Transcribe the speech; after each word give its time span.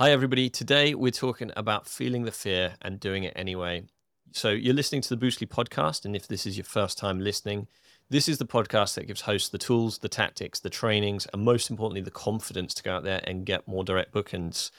Hi, 0.00 0.12
everybody. 0.12 0.48
Today 0.48 0.94
we're 0.94 1.10
talking 1.10 1.52
about 1.58 1.86
feeling 1.86 2.22
the 2.22 2.32
fear 2.32 2.72
and 2.80 2.98
doing 2.98 3.24
it 3.24 3.34
anyway. 3.36 3.84
So, 4.32 4.48
you're 4.48 4.72
listening 4.72 5.02
to 5.02 5.14
the 5.14 5.26
Boostly 5.26 5.46
podcast. 5.46 6.06
And 6.06 6.16
if 6.16 6.26
this 6.26 6.46
is 6.46 6.56
your 6.56 6.64
first 6.64 6.96
time 6.96 7.20
listening, 7.20 7.66
this 8.08 8.26
is 8.26 8.38
the 8.38 8.46
podcast 8.46 8.94
that 8.94 9.06
gives 9.08 9.20
hosts 9.20 9.50
the 9.50 9.58
tools, 9.58 9.98
the 9.98 10.08
tactics, 10.08 10.58
the 10.58 10.70
trainings, 10.70 11.26
and 11.34 11.42
most 11.42 11.68
importantly, 11.68 12.00
the 12.00 12.10
confidence 12.10 12.72
to 12.76 12.82
go 12.82 12.96
out 12.96 13.04
there 13.04 13.20
and 13.24 13.44
get 13.44 13.68
more 13.68 13.84
direct 13.84 14.10
bookings. 14.10 14.72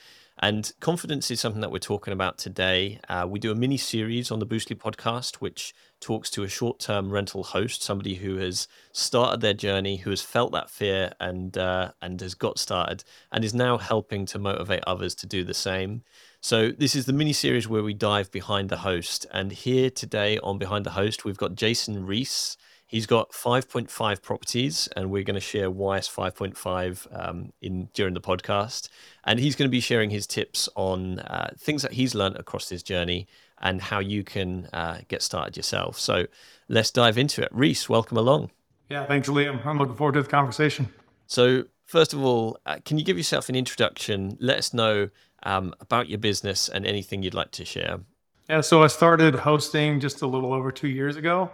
And 0.44 0.72
confidence 0.80 1.30
is 1.30 1.40
something 1.40 1.62
that 1.62 1.72
we're 1.72 1.78
talking 1.78 2.14
about 2.14 2.40
today. 2.40 3.00
Uh, 3.08 3.28
we 3.30 3.38
do 3.38 3.52
a 3.52 3.56
mini 3.56 3.78
series 3.78 4.32
on 4.32 4.40
the 4.40 4.48
Boostly 4.48 4.76
podcast, 4.76 5.36
which 5.36 5.72
talks 6.00 6.32
to 6.32 6.42
a 6.42 6.50
short 6.50 6.80
term 6.80 7.12
rental 7.12 7.44
host, 7.44 7.84
somebody 7.84 8.16
who 8.16 8.38
has 8.38 8.68
started 8.92 9.42
their 9.42 9.54
journey, 9.54 9.98
who 9.98 10.10
has 10.10 10.24
felt 10.24 10.52
that 10.54 10.72
fear 10.72 11.14
and, 11.20 11.60
uh, 11.60 11.92
and 12.02 12.20
has 12.22 12.34
got 12.34 12.58
started, 12.58 13.04
and 13.32 13.46
is 13.46 13.54
now 13.54 13.78
helping 13.78 14.26
to 14.26 14.40
motivate 14.40 14.84
others 14.88 15.14
to 15.16 15.28
do 15.28 15.44
the 15.44 15.54
same. 15.54 16.02
So, 16.42 16.72
this 16.72 16.96
is 16.96 17.06
the 17.06 17.14
mini 17.14 17.34
series 17.34 17.68
where 17.68 17.84
we 17.84 17.94
dive 17.94 18.32
behind 18.32 18.70
the 18.70 18.78
host. 18.78 19.28
And 19.32 19.52
here 19.52 19.92
today 19.92 20.40
on 20.40 20.58
Behind 20.58 20.88
the 20.88 20.92
Host, 20.92 21.24
we've 21.24 21.38
got 21.38 21.54
Jason 21.54 22.04
Reece. 22.04 22.58
He's 22.92 23.06
got 23.06 23.32
5.5 23.32 24.22
properties, 24.22 24.90
and 24.98 25.10
we're 25.10 25.24
going 25.24 25.36
to 25.36 25.40
share 25.40 25.72
why 25.72 25.96
it's 25.96 26.10
5.5 26.10 27.08
um, 27.18 27.54
in 27.62 27.88
during 27.94 28.14
the 28.14 28.20
podcast. 28.20 28.90
And 29.24 29.40
he's 29.40 29.56
going 29.56 29.70
to 29.70 29.72
be 29.72 29.80
sharing 29.80 30.10
his 30.10 30.28
tips 30.28 30.68
on 30.76 31.20
uh, 31.20 31.54
things 31.58 31.84
that 31.84 31.94
he's 31.94 32.14
learned 32.14 32.36
across 32.36 32.68
his 32.68 32.84
journey 32.84 33.28
and 33.62 33.82
how 33.82 34.00
you 34.00 34.26
can 34.26 34.68
uh, 34.74 34.98
get 35.08 35.22
started 35.22 35.56
yourself. 35.56 35.98
So 35.98 36.28
let's 36.68 36.92
dive 36.92 37.18
into 37.18 37.42
it. 37.42 37.48
Reece, 37.54 37.88
welcome 37.88 38.18
along. 38.18 38.52
Yeah, 38.90 39.06
thanks, 39.06 39.30
Liam. 39.30 39.66
I'm 39.66 39.78
looking 39.78 39.96
forward 39.96 40.16
to 40.16 40.24
the 40.24 40.28
conversation. 40.28 40.90
So, 41.28 41.64
first 41.86 42.12
of 42.12 42.22
all, 42.22 42.58
uh, 42.66 42.80
can 42.84 42.98
you 42.98 43.06
give 43.06 43.16
yourself 43.16 43.48
an 43.48 43.56
introduction? 43.56 44.36
Let 44.42 44.58
us 44.58 44.74
know 44.74 45.12
um, 45.44 45.74
about 45.80 46.10
your 46.10 46.20
business 46.20 46.68
and 46.68 46.86
anything 46.86 47.24
you'd 47.24 47.36
like 47.36 47.52
to 47.52 47.64
share. 47.64 48.02
Yeah, 48.50 48.60
so 48.60 48.84
I 48.84 48.88
started 48.88 49.36
hosting 49.36 50.02
just 50.02 50.22
a 50.24 50.28
little 50.28 50.52
over 50.52 50.74
two 50.74 50.90
years 50.90 51.16
ago. 51.16 51.52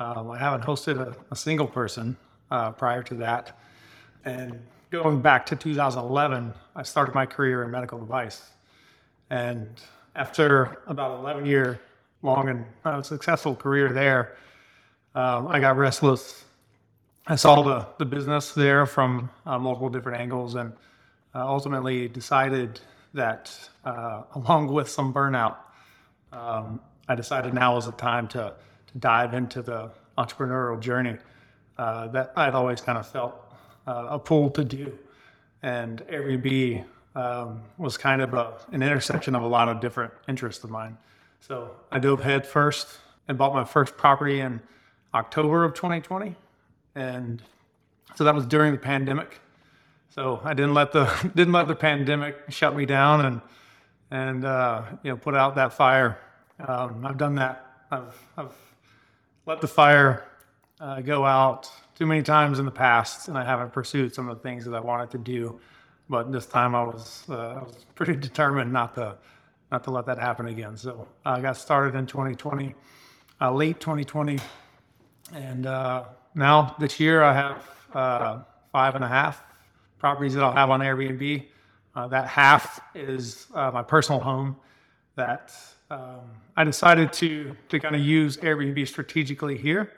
Um, 0.00 0.30
I 0.30 0.38
haven't 0.38 0.62
hosted 0.62 0.98
a, 0.98 1.14
a 1.30 1.36
single 1.36 1.66
person 1.66 2.16
uh, 2.50 2.70
prior 2.70 3.02
to 3.02 3.14
that. 3.16 3.58
And 4.24 4.58
going 4.88 5.20
back 5.20 5.44
to 5.46 5.56
2011, 5.56 6.54
I 6.74 6.82
started 6.82 7.14
my 7.14 7.26
career 7.26 7.64
in 7.64 7.70
medical 7.70 7.98
device. 7.98 8.48
And 9.28 9.68
after 10.16 10.78
about 10.86 11.18
11 11.20 11.44
year 11.44 11.80
long 12.22 12.48
and 12.48 12.64
uh, 12.86 13.02
successful 13.02 13.54
career 13.54 13.92
there, 13.92 14.38
um, 15.14 15.48
I 15.48 15.60
got 15.60 15.76
restless. 15.76 16.46
I 17.26 17.36
saw 17.36 17.60
the, 17.62 17.86
the 17.98 18.06
business 18.06 18.52
there 18.52 18.86
from 18.86 19.28
uh, 19.44 19.58
multiple 19.58 19.90
different 19.90 20.18
angles 20.18 20.54
and 20.54 20.72
uh, 21.34 21.46
ultimately 21.46 22.08
decided 22.08 22.80
that, 23.12 23.52
uh, 23.84 24.22
along 24.34 24.68
with 24.68 24.88
some 24.88 25.12
burnout, 25.12 25.56
um, 26.32 26.80
I 27.06 27.14
decided 27.14 27.52
now 27.52 27.74
was 27.74 27.84
the 27.84 27.92
time 27.92 28.26
to 28.28 28.54
to 28.54 28.54
dive 28.98 29.34
into 29.34 29.62
the 29.62 29.90
entrepreneurial 30.18 30.78
journey 30.80 31.16
uh, 31.78 32.08
that 32.08 32.32
I'd 32.36 32.54
always 32.54 32.80
kind 32.80 32.98
of 32.98 33.06
felt 33.06 33.34
uh, 33.86 34.08
a 34.10 34.18
pull 34.18 34.50
to 34.50 34.64
do. 34.64 34.98
And 35.62 36.00
Airbnb 36.08 36.84
um, 37.14 37.62
was 37.78 37.96
kind 37.96 38.22
of 38.22 38.34
a, 38.34 38.54
an 38.72 38.82
intersection 38.82 39.34
of 39.34 39.42
a 39.42 39.46
lot 39.46 39.68
of 39.68 39.80
different 39.80 40.12
interests 40.28 40.62
of 40.64 40.70
mine. 40.70 40.96
So 41.40 41.70
I 41.90 41.98
dove 41.98 42.22
head 42.22 42.46
first 42.46 42.98
and 43.28 43.38
bought 43.38 43.54
my 43.54 43.64
first 43.64 43.96
property 43.96 44.40
in 44.40 44.60
October 45.14 45.64
of 45.64 45.74
2020. 45.74 46.36
And 46.94 47.42
so 48.14 48.24
that 48.24 48.34
was 48.34 48.46
during 48.46 48.72
the 48.72 48.78
pandemic. 48.78 49.40
So 50.10 50.40
I 50.44 50.54
didn't 50.54 50.74
let 50.74 50.92
the 50.92 51.06
didn't 51.34 51.52
let 51.52 51.68
the 51.68 51.76
pandemic 51.76 52.36
shut 52.48 52.76
me 52.76 52.84
down 52.84 53.24
and 53.24 53.40
and 54.10 54.44
uh, 54.44 54.82
you 55.02 55.10
know 55.10 55.16
put 55.16 55.34
out 55.34 55.54
that 55.54 55.72
fire. 55.72 56.18
Um, 56.66 57.06
I've 57.06 57.16
done 57.16 57.36
that. 57.36 57.64
I've 57.90 58.28
I've 58.36 58.52
let 59.50 59.60
the 59.60 59.66
fire 59.66 60.22
uh, 60.78 61.00
go 61.00 61.24
out 61.24 61.68
too 61.96 62.06
many 62.06 62.22
times 62.22 62.60
in 62.60 62.64
the 62.64 62.70
past, 62.70 63.26
and 63.26 63.36
I 63.36 63.44
haven't 63.44 63.72
pursued 63.72 64.14
some 64.14 64.28
of 64.28 64.36
the 64.36 64.42
things 64.44 64.64
that 64.64 64.74
I 64.74 64.78
wanted 64.78 65.10
to 65.10 65.18
do. 65.18 65.58
But 66.08 66.30
this 66.30 66.46
time, 66.46 66.76
I 66.76 66.84
was 66.84 67.24
uh, 67.28 67.34
I 67.34 67.62
was 67.64 67.84
pretty 67.96 68.14
determined 68.28 68.72
not 68.72 68.94
to 68.94 69.16
not 69.72 69.82
to 69.84 69.90
let 69.90 70.06
that 70.06 70.18
happen 70.18 70.46
again. 70.46 70.76
So 70.76 71.08
I 71.24 71.40
got 71.40 71.56
started 71.56 71.96
in 71.96 72.06
2020, 72.06 72.76
uh, 73.40 73.52
late 73.52 73.80
2020, 73.80 74.38
and 75.34 75.66
uh, 75.66 76.04
now 76.36 76.76
this 76.78 77.00
year 77.00 77.24
I 77.24 77.34
have 77.34 77.68
uh, 77.92 78.38
five 78.70 78.94
and 78.94 79.02
a 79.02 79.08
half 79.08 79.42
properties 79.98 80.34
that 80.34 80.44
I'll 80.44 80.52
have 80.52 80.70
on 80.70 80.78
Airbnb. 80.78 81.44
Uh, 81.96 82.06
that 82.06 82.28
half 82.28 82.80
is 82.94 83.48
my 83.52 83.82
personal 83.82 84.20
home 84.20 84.56
that 85.16 85.52
um, 85.90 86.20
I 86.56 86.64
decided 86.64 87.12
to 87.14 87.56
to 87.68 87.80
kind 87.80 87.94
of 87.94 88.00
use 88.00 88.36
Airbnb 88.38 88.86
strategically 88.86 89.56
here, 89.56 89.92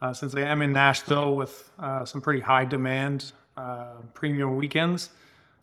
uh, 0.00 0.12
since 0.12 0.34
I 0.34 0.40
am 0.40 0.62
in 0.62 0.72
Nashville 0.72 1.36
with 1.36 1.70
uh, 1.78 2.04
some 2.04 2.20
pretty 2.20 2.40
high 2.40 2.64
demand 2.64 3.32
uh, 3.56 3.94
premium 4.14 4.56
weekends, 4.56 5.10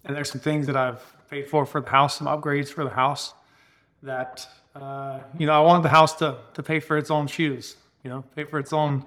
and 0.03 0.15
there's 0.15 0.29
some 0.29 0.41
things 0.41 0.67
that 0.67 0.75
I've 0.75 1.01
paid 1.29 1.49
for 1.49 1.65
for 1.65 1.81
the 1.81 1.89
house, 1.89 2.17
some 2.17 2.27
upgrades 2.27 2.69
for 2.69 2.83
the 2.83 2.89
house 2.91 3.33
that 4.03 4.47
uh, 4.75 5.19
you 5.37 5.47
know 5.47 5.53
I 5.53 5.61
wanted 5.61 5.83
the 5.83 5.89
house 5.89 6.13
to 6.15 6.37
to 6.53 6.63
pay 6.63 6.79
for 6.79 6.97
its 6.97 7.09
own 7.09 7.27
shoes, 7.27 7.75
you 8.03 8.09
know, 8.09 8.23
pay 8.35 8.43
for 8.43 8.59
its 8.59 8.73
own 8.73 9.05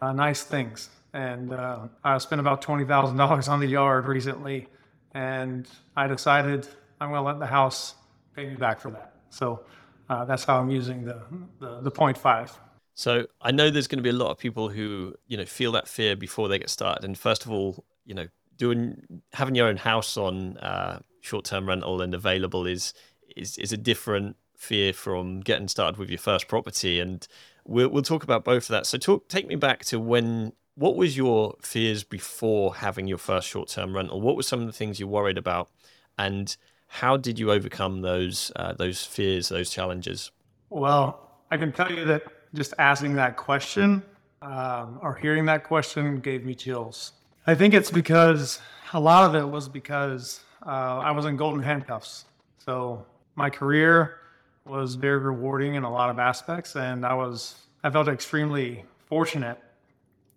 uh, 0.00 0.12
nice 0.12 0.42
things, 0.44 0.90
and 1.12 1.52
uh, 1.52 1.80
I 2.04 2.18
spent 2.18 2.40
about 2.40 2.62
twenty 2.62 2.84
thousand 2.84 3.16
dollars 3.16 3.48
on 3.48 3.60
the 3.60 3.66
yard 3.66 4.06
recently, 4.06 4.68
and 5.14 5.66
I 5.96 6.06
decided 6.06 6.68
I'm 7.00 7.10
going 7.10 7.20
to 7.20 7.26
let 7.26 7.38
the 7.38 7.46
house 7.46 7.94
pay 8.34 8.46
me 8.46 8.54
back 8.54 8.80
for 8.80 8.90
that. 8.90 9.14
So 9.30 9.60
uh, 10.08 10.24
that's 10.24 10.44
how 10.44 10.60
I'm 10.60 10.70
using 10.70 11.04
the, 11.04 11.22
the, 11.58 11.80
the 11.80 11.90
0.5. 11.90 12.56
So 12.94 13.26
I 13.42 13.50
know 13.50 13.70
there's 13.70 13.88
going 13.88 13.98
to 13.98 14.02
be 14.02 14.10
a 14.10 14.14
lot 14.14 14.30
of 14.30 14.38
people 14.38 14.68
who, 14.68 15.14
you 15.26 15.36
know, 15.36 15.44
feel 15.44 15.72
that 15.72 15.86
fear 15.86 16.16
before 16.16 16.48
they 16.48 16.58
get 16.58 16.70
started. 16.70 17.04
And 17.04 17.18
first 17.18 17.44
of 17.44 17.50
all, 17.50 17.84
you 18.04 18.14
know, 18.14 18.28
doing 18.56 19.02
having 19.34 19.54
your 19.54 19.68
own 19.68 19.76
house 19.76 20.16
on 20.16 20.56
uh, 20.58 21.00
short-term 21.20 21.68
rental 21.68 22.00
and 22.00 22.14
available 22.14 22.66
is 22.66 22.94
is 23.36 23.58
is 23.58 23.72
a 23.72 23.76
different 23.76 24.36
fear 24.56 24.94
from 24.94 25.40
getting 25.40 25.68
started 25.68 25.98
with 25.98 26.08
your 26.08 26.18
first 26.18 26.48
property. 26.48 26.98
And 27.00 27.26
we'll 27.66 27.90
we'll 27.90 28.02
talk 28.02 28.22
about 28.22 28.44
both 28.44 28.64
of 28.64 28.68
that. 28.68 28.86
So 28.86 28.96
talk 28.96 29.28
take 29.28 29.46
me 29.46 29.56
back 29.56 29.84
to 29.86 30.00
when 30.00 30.52
what 30.74 30.96
was 30.96 31.16
your 31.16 31.56
fears 31.60 32.04
before 32.04 32.76
having 32.76 33.06
your 33.06 33.18
first 33.18 33.48
short-term 33.48 33.94
rental? 33.94 34.20
What 34.20 34.36
were 34.36 34.42
some 34.42 34.60
of 34.60 34.66
the 34.66 34.72
things 34.72 35.00
you 35.00 35.06
worried 35.06 35.38
about? 35.38 35.70
And 36.18 36.56
how 36.86 37.16
did 37.16 37.38
you 37.38 37.50
overcome 37.50 38.00
those 38.02 38.52
uh, 38.56 38.72
those 38.72 39.04
fears, 39.04 39.48
those 39.48 39.70
challenges? 39.70 40.30
Well, 40.70 41.30
I 41.50 41.56
can 41.56 41.72
tell 41.72 41.90
you 41.90 42.04
that 42.06 42.22
just 42.54 42.74
asking 42.78 43.14
that 43.14 43.36
question 43.36 44.02
um, 44.42 44.98
or 45.02 45.14
hearing 45.14 45.44
that 45.46 45.64
question 45.64 46.20
gave 46.20 46.44
me 46.44 46.54
chills. 46.54 47.12
I 47.46 47.54
think 47.54 47.74
it's 47.74 47.90
because 47.90 48.60
a 48.92 49.00
lot 49.00 49.28
of 49.28 49.34
it 49.34 49.48
was 49.48 49.68
because 49.68 50.40
uh, 50.64 50.98
I 50.98 51.10
was 51.10 51.24
in 51.26 51.36
golden 51.36 51.62
handcuffs. 51.62 52.24
So 52.58 53.04
my 53.36 53.50
career 53.50 54.18
was 54.64 54.96
very 54.96 55.18
rewarding 55.18 55.74
in 55.74 55.84
a 55.84 55.90
lot 55.90 56.10
of 56.10 56.18
aspects, 56.18 56.74
and 56.76 57.06
I 57.06 57.14
was 57.14 57.56
I 57.84 57.90
felt 57.90 58.08
extremely 58.08 58.84
fortunate 59.06 59.58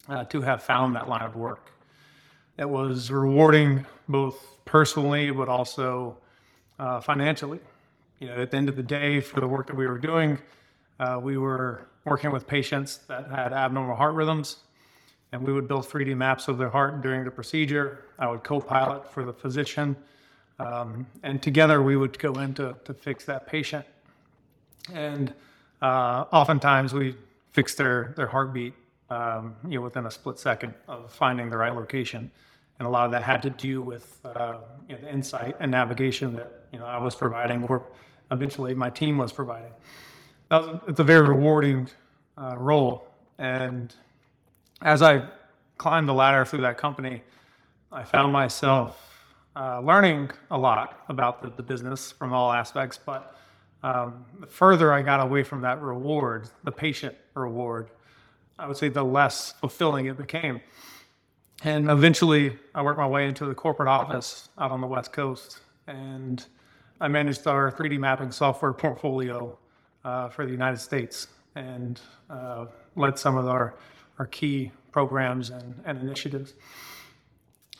uh, 0.07 0.25
to 0.25 0.41
have 0.41 0.61
found 0.61 0.95
that 0.95 1.09
line 1.09 1.23
of 1.23 1.35
work. 1.35 1.71
It 2.57 2.69
was 2.69 3.09
rewarding 3.09 3.85
both 4.07 4.59
personally, 4.65 5.31
but 5.31 5.47
also 5.49 6.17
uh, 6.79 7.01
financially. 7.01 7.59
You 8.19 8.27
know, 8.27 8.35
at 8.35 8.51
the 8.51 8.57
end 8.57 8.69
of 8.69 8.75
the 8.75 8.83
day, 8.83 9.21
for 9.21 9.39
the 9.39 9.47
work 9.47 9.67
that 9.67 9.75
we 9.75 9.87
were 9.87 9.97
doing, 9.97 10.39
uh, 10.99 11.19
we 11.21 11.37
were 11.37 11.87
working 12.05 12.31
with 12.31 12.47
patients 12.47 12.97
that 13.07 13.29
had 13.29 13.53
abnormal 13.53 13.95
heart 13.95 14.15
rhythms, 14.15 14.57
and 15.31 15.45
we 15.45 15.53
would 15.53 15.67
build 15.67 15.85
3D 15.85 16.15
maps 16.17 16.47
of 16.47 16.57
their 16.57 16.69
heart 16.69 17.01
during 17.01 17.23
the 17.23 17.31
procedure. 17.31 18.03
I 18.17 18.27
would 18.27 18.43
co-pilot 18.43 19.11
for 19.11 19.23
the 19.23 19.33
physician, 19.33 19.95
um, 20.59 21.05
and 21.23 21.41
together 21.41 21.81
we 21.81 21.95
would 21.95 22.17
go 22.17 22.33
in 22.33 22.53
to, 22.55 22.75
to 22.85 22.93
fix 22.93 23.25
that 23.25 23.47
patient. 23.47 23.85
And 24.93 25.33
uh, 25.81 26.25
oftentimes 26.31 26.93
we 26.93 27.15
fix 27.51 27.75
their 27.75 28.13
their 28.17 28.27
heartbeat, 28.27 28.73
um, 29.09 29.55
you 29.67 29.75
know, 29.75 29.81
within 29.81 30.05
a 30.05 30.11
split 30.11 30.39
second 30.39 30.73
of 30.87 31.11
finding 31.11 31.49
the 31.49 31.57
right 31.57 31.73
location 31.73 32.31
and 32.79 32.87
a 32.87 32.89
lot 32.89 33.05
of 33.05 33.11
that 33.11 33.23
had 33.23 33.41
to 33.43 33.49
do 33.49 33.81
with 33.81 34.19
uh, 34.25 34.57
you 34.87 34.95
know, 34.95 35.01
the 35.01 35.11
insight 35.11 35.55
and 35.59 35.69
navigation 35.69 36.35
that 36.35 36.65
you 36.71 36.79
know 36.79 36.85
I 36.85 36.97
was 36.97 37.15
providing, 37.15 37.63
or 37.65 37.83
eventually 38.31 38.73
my 38.73 38.89
team 38.89 39.17
was 39.17 39.31
providing. 39.31 39.71
That 40.49 40.61
was, 40.61 40.79
it's 40.87 40.99
a 40.99 41.03
very 41.03 41.27
rewarding 41.27 41.89
uh, 42.37 42.55
role, 42.57 43.07
and 43.37 43.93
as 44.81 45.01
I 45.01 45.27
climbed 45.77 46.07
the 46.07 46.13
ladder 46.13 46.45
through 46.45 46.61
that 46.61 46.77
company, 46.77 47.21
I 47.91 48.03
found 48.03 48.31
myself 48.31 49.09
uh, 49.55 49.81
learning 49.81 50.31
a 50.51 50.57
lot 50.57 51.03
about 51.09 51.41
the, 51.41 51.49
the, 51.49 51.63
business 51.63 52.11
from 52.11 52.33
all 52.33 52.51
aspects. 52.51 52.99
But 53.03 53.35
um, 53.83 54.25
the 54.39 54.47
further 54.47 54.93
I 54.93 55.01
got 55.01 55.19
away 55.19 55.43
from 55.43 55.61
that 55.61 55.81
reward, 55.81 56.49
the 56.63 56.71
patient 56.71 57.15
reward, 57.33 57.89
I 58.57 58.67
would 58.67 58.77
say 58.77 58.89
the 58.89 59.03
less 59.03 59.53
fulfilling 59.53 60.05
it 60.05 60.17
became. 60.17 60.61
And 61.63 61.89
eventually, 61.89 62.57
I 62.73 62.81
worked 62.81 62.97
my 62.97 63.07
way 63.07 63.27
into 63.27 63.45
the 63.45 63.53
corporate 63.53 63.89
office 63.89 64.49
out 64.57 64.71
on 64.71 64.79
the 64.79 64.87
West 64.87 65.11
Coast. 65.11 65.59
And 65.87 66.45
I 67.01 67.09
managed 67.09 67.45
our 67.47 67.71
3D 67.71 67.99
mapping 67.99 68.31
software 68.31 68.71
portfolio 68.71 69.57
uh, 70.05 70.29
for 70.29 70.45
the 70.45 70.51
United 70.51 70.79
States 70.79 71.27
and 71.55 71.99
uh, 72.29 72.67
led 72.95 73.19
some 73.19 73.35
of 73.35 73.47
our, 73.47 73.75
our 74.19 74.27
key 74.27 74.71
programs 74.91 75.49
and, 75.49 75.81
and 75.85 76.01
initiatives. 76.01 76.53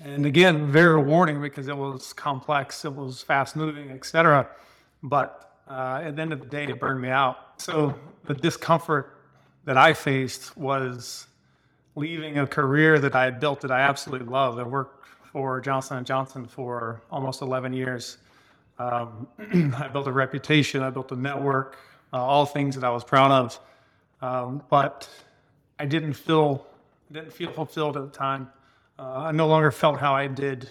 And 0.04 0.26
again, 0.26 0.72
very 0.72 0.96
rewarding 0.96 1.42
because 1.42 1.68
it 1.68 1.76
was 1.76 2.14
complex, 2.14 2.84
it 2.84 2.94
was 2.94 3.22
fast 3.22 3.56
moving, 3.56 3.92
et 3.92 4.06
cetera. 4.06 4.48
But 5.04 5.54
uh, 5.70 6.02
at 6.04 6.16
the 6.18 6.22
end 6.22 6.34
of 6.34 6.40
the 6.42 6.48
day, 6.48 6.66
it 6.66 6.80
burned 6.80 7.02
me 7.02 7.10
out. 7.10 7.38
So 7.62 7.96
the 8.26 8.34
discomfort 8.34 9.18
that 9.66 9.78
I 9.78 9.94
faced 9.94 10.58
was 10.58 11.28
leaving 11.96 12.38
a 12.38 12.48
career 12.48 13.00
that 13.00 13.16
I 13.16 13.26
had 13.26 13.40
built 13.40 13.62
that 13.62 13.72
I 13.72 13.82
absolutely 13.82 14.28
love. 14.28 14.60
I 14.60 14.64
worked 14.64 15.08
for 15.32 15.62
Johnson 15.62 16.04
& 16.04 16.06
Johnson 16.06 16.46
for 16.46 17.02
almost 17.12 17.42
11 17.42 17.74
years. 17.74 18.18
Um, 18.78 19.28
I 19.78 19.88
built 19.90 20.08
a 20.08 20.12
reputation, 20.12 20.82
I 20.82 20.90
built 20.90 21.12
a 21.12 21.16
network, 21.16 21.78
uh, 22.14 22.24
all 22.24 22.46
things 22.46 22.76
that 22.76 22.84
I 22.84 22.90
was 22.90 23.04
proud 23.04 23.32
of. 23.32 23.60
Um, 24.22 24.64
but 24.70 25.10
I 25.78 25.86
didn't 25.86 26.14
feel 26.14 26.66
didn't 27.12 27.34
feel 27.34 27.52
fulfilled 27.52 27.98
at 27.98 28.04
the 28.04 28.18
time. 28.18 28.50
Uh, 29.00 29.26
I 29.28 29.32
no 29.32 29.48
longer 29.48 29.72
felt 29.72 30.00
how 30.00 30.14
I 30.14 30.28
did 30.28 30.70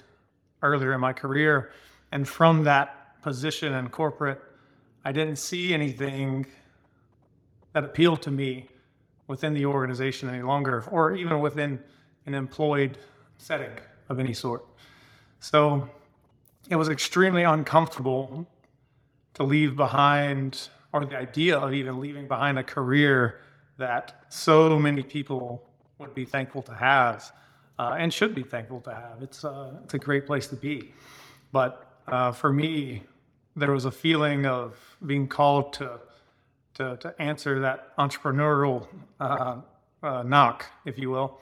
earlier 0.62 0.92
in 0.92 1.00
my 1.00 1.12
career, 1.12 1.72
and 2.12 2.28
from 2.28 2.64
that 2.64 3.20
position 3.22 3.72
in 3.72 3.88
corporate, 3.88 4.40
I 5.04 5.12
didn't 5.12 5.36
see 5.36 5.74
anything 5.74 6.46
that 7.72 7.84
appealed 7.84 8.22
to 8.22 8.30
me 8.30 8.68
within 9.28 9.54
the 9.54 9.64
organization 9.64 10.28
any 10.28 10.42
longer, 10.42 10.84
or 10.90 11.14
even 11.14 11.40
within 11.40 11.78
an 12.26 12.34
employed 12.34 12.98
setting 13.36 13.70
of 14.08 14.18
any 14.18 14.34
sort. 14.34 14.66
So 15.40 15.88
it 16.68 16.76
was 16.76 16.88
extremely 16.88 17.44
uncomfortable 17.44 18.46
to 19.34 19.42
leave 19.44 19.76
behind, 19.76 20.68
or 20.92 21.04
the 21.04 21.16
idea 21.16 21.56
of 21.58 21.72
even 21.72 22.00
leaving 22.00 22.26
behind 22.26 22.58
a 22.58 22.64
career 22.64 23.40
that 23.76 24.24
so 24.28 24.78
many 24.78 25.02
people 25.02 25.62
would 25.98 26.14
be 26.14 26.24
thankful 26.24 26.62
to 26.62 26.74
have 26.74 27.32
uh, 27.78 27.96
and 27.98 28.12
should 28.12 28.34
be 28.34 28.42
thankful 28.42 28.80
to 28.80 28.90
have. 28.92 29.22
It's, 29.22 29.44
uh, 29.44 29.72
it's 29.84 29.94
a 29.94 29.98
great 29.98 30.26
place 30.26 30.48
to 30.48 30.56
be. 30.56 30.92
But 31.52 31.86
uh, 32.08 32.32
for 32.32 32.52
me, 32.52 33.04
there 33.54 33.72
was 33.72 33.84
a 33.84 33.90
feeling 33.90 34.46
of 34.46 34.78
being 35.06 35.28
called 35.28 35.72
to, 35.74 36.00
to, 36.78 36.96
to 36.96 37.14
answer 37.20 37.60
that 37.60 37.96
entrepreneurial 37.96 38.86
uh, 39.20 39.56
uh, 40.02 40.22
knock, 40.22 40.64
if 40.84 40.98
you 40.98 41.10
will, 41.10 41.40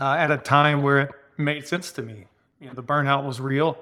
uh, 0.00 0.14
at 0.14 0.30
a 0.30 0.38
time 0.38 0.82
where 0.82 1.00
it 1.00 1.10
made 1.36 1.66
sense 1.66 1.92
to 1.92 2.02
me. 2.02 2.24
You 2.60 2.68
know, 2.68 2.72
the 2.74 2.82
burnout 2.82 3.26
was 3.26 3.40
real. 3.40 3.76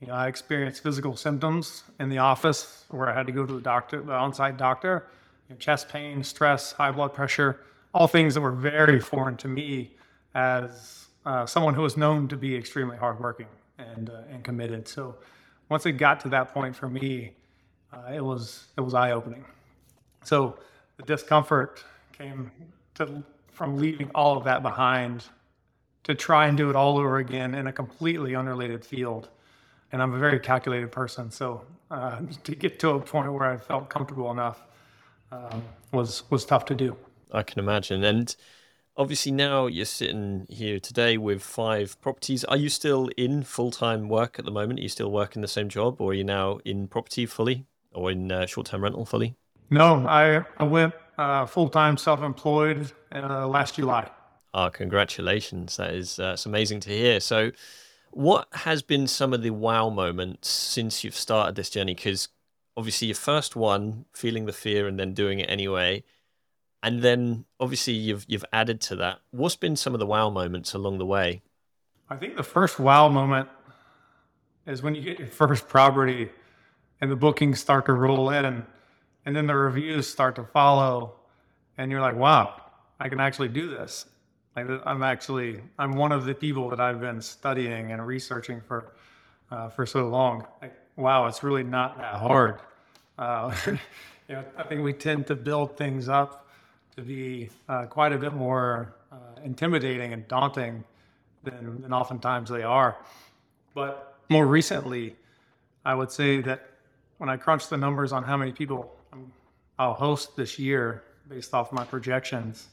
You 0.00 0.06
know, 0.06 0.14
I 0.14 0.28
experienced 0.28 0.82
physical 0.82 1.16
symptoms 1.16 1.82
in 1.98 2.08
the 2.08 2.18
office 2.18 2.84
where 2.90 3.08
I 3.08 3.14
had 3.14 3.26
to 3.26 3.32
go 3.32 3.44
to 3.44 3.54
the 3.54 3.60
doctor, 3.60 4.00
the 4.00 4.12
on-site 4.12 4.56
doctor, 4.56 5.06
you 5.48 5.54
know, 5.54 5.58
chest 5.58 5.88
pain, 5.88 6.22
stress, 6.22 6.72
high 6.72 6.92
blood 6.92 7.12
pressure, 7.12 7.60
all 7.92 8.06
things 8.06 8.34
that 8.34 8.40
were 8.40 8.52
very 8.52 9.00
foreign 9.00 9.36
to 9.38 9.48
me 9.48 9.90
as 10.34 11.08
uh, 11.26 11.44
someone 11.44 11.74
who 11.74 11.82
was 11.82 11.96
known 11.96 12.28
to 12.28 12.36
be 12.36 12.54
extremely 12.54 12.96
hardworking 12.96 13.48
and 13.78 14.10
uh, 14.10 14.22
and 14.30 14.44
committed. 14.44 14.86
So 14.86 15.16
once 15.68 15.84
it 15.86 15.92
got 15.92 16.20
to 16.20 16.28
that 16.28 16.54
point 16.54 16.76
for 16.76 16.88
me, 16.88 17.32
uh, 17.92 18.12
it 18.14 18.24
was 18.24 18.66
it 18.76 18.80
was 18.82 18.94
eye 18.94 19.10
opening. 19.10 19.44
So 20.24 20.58
the 20.96 21.02
discomfort 21.04 21.84
came 22.12 22.50
to 22.94 23.22
from 23.52 23.76
leaving 23.76 24.10
all 24.14 24.36
of 24.36 24.44
that 24.44 24.62
behind 24.62 25.24
to 26.04 26.14
try 26.14 26.46
and 26.46 26.56
do 26.56 26.70
it 26.70 26.76
all 26.76 26.96
over 26.96 27.18
again 27.18 27.54
in 27.54 27.66
a 27.66 27.72
completely 27.72 28.36
unrelated 28.36 28.84
field. 28.84 29.30
And 29.90 30.00
I'm 30.00 30.14
a 30.14 30.18
very 30.18 30.38
calculated 30.38 30.92
person, 30.92 31.30
so 31.30 31.64
uh, 31.90 32.20
to 32.44 32.54
get 32.54 32.78
to 32.80 32.90
a 32.90 33.00
point 33.00 33.32
where 33.32 33.50
I 33.50 33.56
felt 33.56 33.88
comfortable 33.88 34.30
enough 34.30 34.62
um, 35.32 35.62
was 35.92 36.30
was 36.30 36.44
tough 36.44 36.66
to 36.66 36.74
do. 36.74 36.96
I 37.32 37.42
can 37.42 37.58
imagine. 37.58 38.04
And 38.04 38.34
obviously 38.96 39.32
now 39.32 39.66
you're 39.66 39.86
sitting 39.86 40.46
here 40.50 40.78
today 40.78 41.16
with 41.16 41.42
five 41.42 41.98
properties. 42.02 42.44
Are 42.44 42.56
you 42.56 42.68
still 42.68 43.08
in 43.16 43.42
full 43.44 43.70
time 43.70 44.08
work 44.08 44.38
at 44.38 44.44
the 44.44 44.50
moment? 44.50 44.80
Are 44.80 44.82
you 44.82 44.88
still 44.90 45.10
working 45.10 45.40
the 45.40 45.48
same 45.48 45.70
job, 45.70 46.00
or 46.00 46.10
are 46.10 46.14
you 46.14 46.24
now 46.24 46.58
in 46.66 46.86
property 46.86 47.24
fully, 47.24 47.64
or 47.94 48.10
in 48.10 48.30
uh, 48.30 48.44
short 48.44 48.66
term 48.66 48.82
rental 48.82 49.06
fully? 49.06 49.37
No, 49.70 50.06
I, 50.06 50.44
I 50.56 50.64
went 50.64 50.94
uh, 51.16 51.46
full 51.46 51.68
time 51.68 51.96
self 51.96 52.22
employed 52.22 52.92
uh, 53.14 53.46
last 53.46 53.76
July. 53.76 54.10
Ah, 54.54 54.70
congratulations! 54.70 55.76
That 55.76 55.94
is 55.94 56.18
uh, 56.18 56.32
it's 56.34 56.46
amazing 56.46 56.80
to 56.80 56.90
hear. 56.90 57.20
So, 57.20 57.52
what 58.10 58.48
has 58.52 58.82
been 58.82 59.06
some 59.06 59.32
of 59.32 59.42
the 59.42 59.50
wow 59.50 59.90
moments 59.90 60.48
since 60.48 61.04
you've 61.04 61.14
started 61.14 61.54
this 61.54 61.70
journey? 61.70 61.94
Because 61.94 62.28
obviously, 62.76 63.08
your 63.08 63.14
first 63.14 63.56
one, 63.56 64.06
feeling 64.14 64.46
the 64.46 64.52
fear 64.52 64.86
and 64.86 64.98
then 64.98 65.12
doing 65.12 65.40
it 65.40 65.50
anyway 65.50 66.04
and 66.82 67.02
then 67.02 67.44
obviously 67.58 67.94
you've 67.94 68.24
you've 68.28 68.44
added 68.52 68.80
to 68.82 68.96
that. 68.96 69.20
What's 69.30 69.56
been 69.56 69.76
some 69.76 69.94
of 69.94 70.00
the 70.00 70.06
wow 70.06 70.30
moments 70.30 70.74
along 70.74 70.98
the 70.98 71.06
way? 71.06 71.42
I 72.08 72.16
think 72.16 72.36
the 72.36 72.42
first 72.42 72.78
wow 72.78 73.08
moment 73.08 73.48
is 74.66 74.82
when 74.82 74.94
you 74.94 75.02
get 75.02 75.18
your 75.18 75.28
first 75.28 75.68
property 75.68 76.30
and 77.00 77.10
the 77.10 77.16
bookings 77.16 77.60
start 77.60 77.86
to 77.86 77.92
roll 77.92 78.30
in 78.30 78.44
and 78.44 78.64
then 79.34 79.46
the 79.46 79.54
reviews 79.54 80.06
start 80.06 80.36
to 80.36 80.44
follow 80.44 81.14
and 81.76 81.90
you're 81.90 82.00
like, 82.00 82.16
wow, 82.16 82.62
I 83.00 83.08
can 83.08 83.20
actually 83.20 83.48
do 83.48 83.68
this. 83.68 84.06
Like 84.56 84.66
I'm 84.84 85.02
actually 85.02 85.60
I'm 85.78 85.92
one 85.92 86.12
of 86.12 86.24
the 86.24 86.34
people 86.34 86.68
that 86.70 86.80
I've 86.80 87.00
been 87.00 87.20
studying 87.20 87.92
and 87.92 88.04
researching 88.04 88.60
for 88.60 88.92
uh, 89.50 89.68
for 89.68 89.86
so 89.86 90.08
long. 90.08 90.46
Like, 90.60 90.74
wow, 90.96 91.26
it's 91.26 91.42
really 91.42 91.62
not 91.62 91.96
that 91.98 92.14
hard. 92.14 92.60
Uh, 93.18 93.54
you 93.66 93.78
know, 94.34 94.44
I 94.56 94.62
think 94.64 94.82
we 94.82 94.92
tend 94.92 95.26
to 95.28 95.36
build 95.36 95.76
things 95.76 96.08
up 96.08 96.48
to 96.96 97.02
be 97.02 97.48
uh, 97.68 97.86
quite 97.86 98.12
a 98.12 98.18
bit 98.18 98.34
more 98.34 98.94
uh, 99.12 99.16
intimidating 99.44 100.12
and 100.12 100.26
daunting 100.26 100.84
than, 101.44 101.80
than 101.80 101.92
oftentimes 101.92 102.50
they 102.50 102.62
are. 102.62 102.96
But 103.74 104.16
more 104.28 104.46
recently, 104.46 105.16
I 105.84 105.94
would 105.94 106.10
say 106.10 106.40
that 106.42 106.68
when 107.18 107.30
I 107.30 107.36
crunch 107.36 107.68
the 107.68 107.76
numbers 107.76 108.12
on 108.12 108.24
how 108.24 108.36
many 108.36 108.52
people 108.52 108.97
I'll 109.78 109.94
host 109.94 110.36
this 110.36 110.58
year 110.58 111.02
based 111.28 111.54
off 111.54 111.72
my 111.72 111.84
projections, 111.84 112.68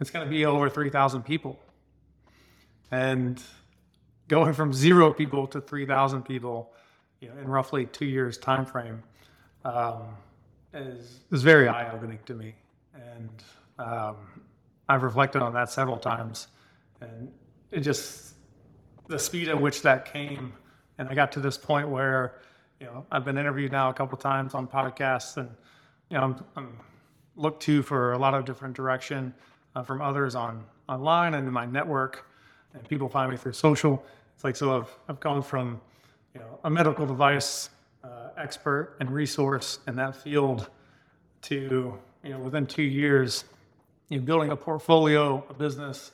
it's 0.00 0.10
going 0.10 0.24
to 0.24 0.30
be 0.30 0.46
over 0.46 0.68
3,000 0.68 1.22
people. 1.22 1.60
And 2.90 3.40
going 4.28 4.54
from 4.54 4.72
zero 4.72 5.12
people 5.12 5.46
to 5.48 5.60
3,000 5.60 6.22
people 6.22 6.72
you 7.20 7.28
know, 7.28 7.40
in 7.40 7.48
roughly 7.48 7.86
two 7.86 8.06
years 8.06 8.38
time 8.38 8.66
frame 8.66 9.02
um, 9.64 10.02
is, 10.72 11.20
is 11.30 11.42
very 11.42 11.68
eye-opening 11.68 12.18
to 12.26 12.34
me. 12.34 12.54
And 12.94 13.42
um, 13.78 14.16
I've 14.88 15.02
reflected 15.02 15.42
on 15.42 15.54
that 15.54 15.70
several 15.70 15.96
times, 15.96 16.48
and 17.00 17.30
it 17.70 17.80
just 17.80 18.34
the 19.08 19.18
speed 19.18 19.48
at 19.48 19.60
which 19.60 19.82
that 19.82 20.12
came, 20.12 20.52
and 20.98 21.08
I 21.08 21.14
got 21.14 21.32
to 21.32 21.40
this 21.40 21.56
point 21.56 21.88
where 21.88 22.40
you 22.78 22.86
know 22.86 23.06
I've 23.10 23.24
been 23.24 23.38
interviewed 23.38 23.72
now 23.72 23.90
a 23.90 23.94
couple 23.94 24.16
times 24.18 24.54
on 24.54 24.68
podcasts, 24.68 25.36
and 25.36 25.50
you 26.10 26.16
know 26.16 26.22
I'm, 26.24 26.44
I'm 26.56 26.78
looked 27.36 27.62
to 27.64 27.82
for 27.82 28.12
a 28.12 28.18
lot 28.18 28.34
of 28.34 28.44
different 28.44 28.74
direction 28.74 29.34
uh, 29.74 29.82
from 29.82 30.00
others 30.00 30.34
on 30.34 30.64
online 30.88 31.34
and 31.34 31.46
in 31.46 31.52
my 31.52 31.66
network, 31.66 32.26
and 32.74 32.86
people 32.88 33.08
find 33.08 33.30
me 33.30 33.36
through 33.36 33.52
social. 33.52 34.04
It's 34.34 34.44
like 34.44 34.56
so 34.56 34.78
I've 34.78 34.90
I've 35.08 35.20
gone 35.20 35.42
from 35.42 35.80
you 36.34 36.40
know 36.40 36.58
a 36.64 36.70
medical 36.70 37.06
device 37.06 37.70
uh, 38.04 38.28
expert 38.36 38.96
and 39.00 39.10
resource 39.10 39.78
in 39.86 39.96
that 39.96 40.14
field 40.16 40.70
to 41.42 41.98
you 42.24 42.30
know, 42.30 42.38
within 42.38 42.66
two 42.66 42.82
years, 42.82 43.44
you 44.08 44.18
know, 44.18 44.24
building 44.24 44.50
a 44.50 44.56
portfolio, 44.56 45.44
a 45.50 45.54
business, 45.54 46.12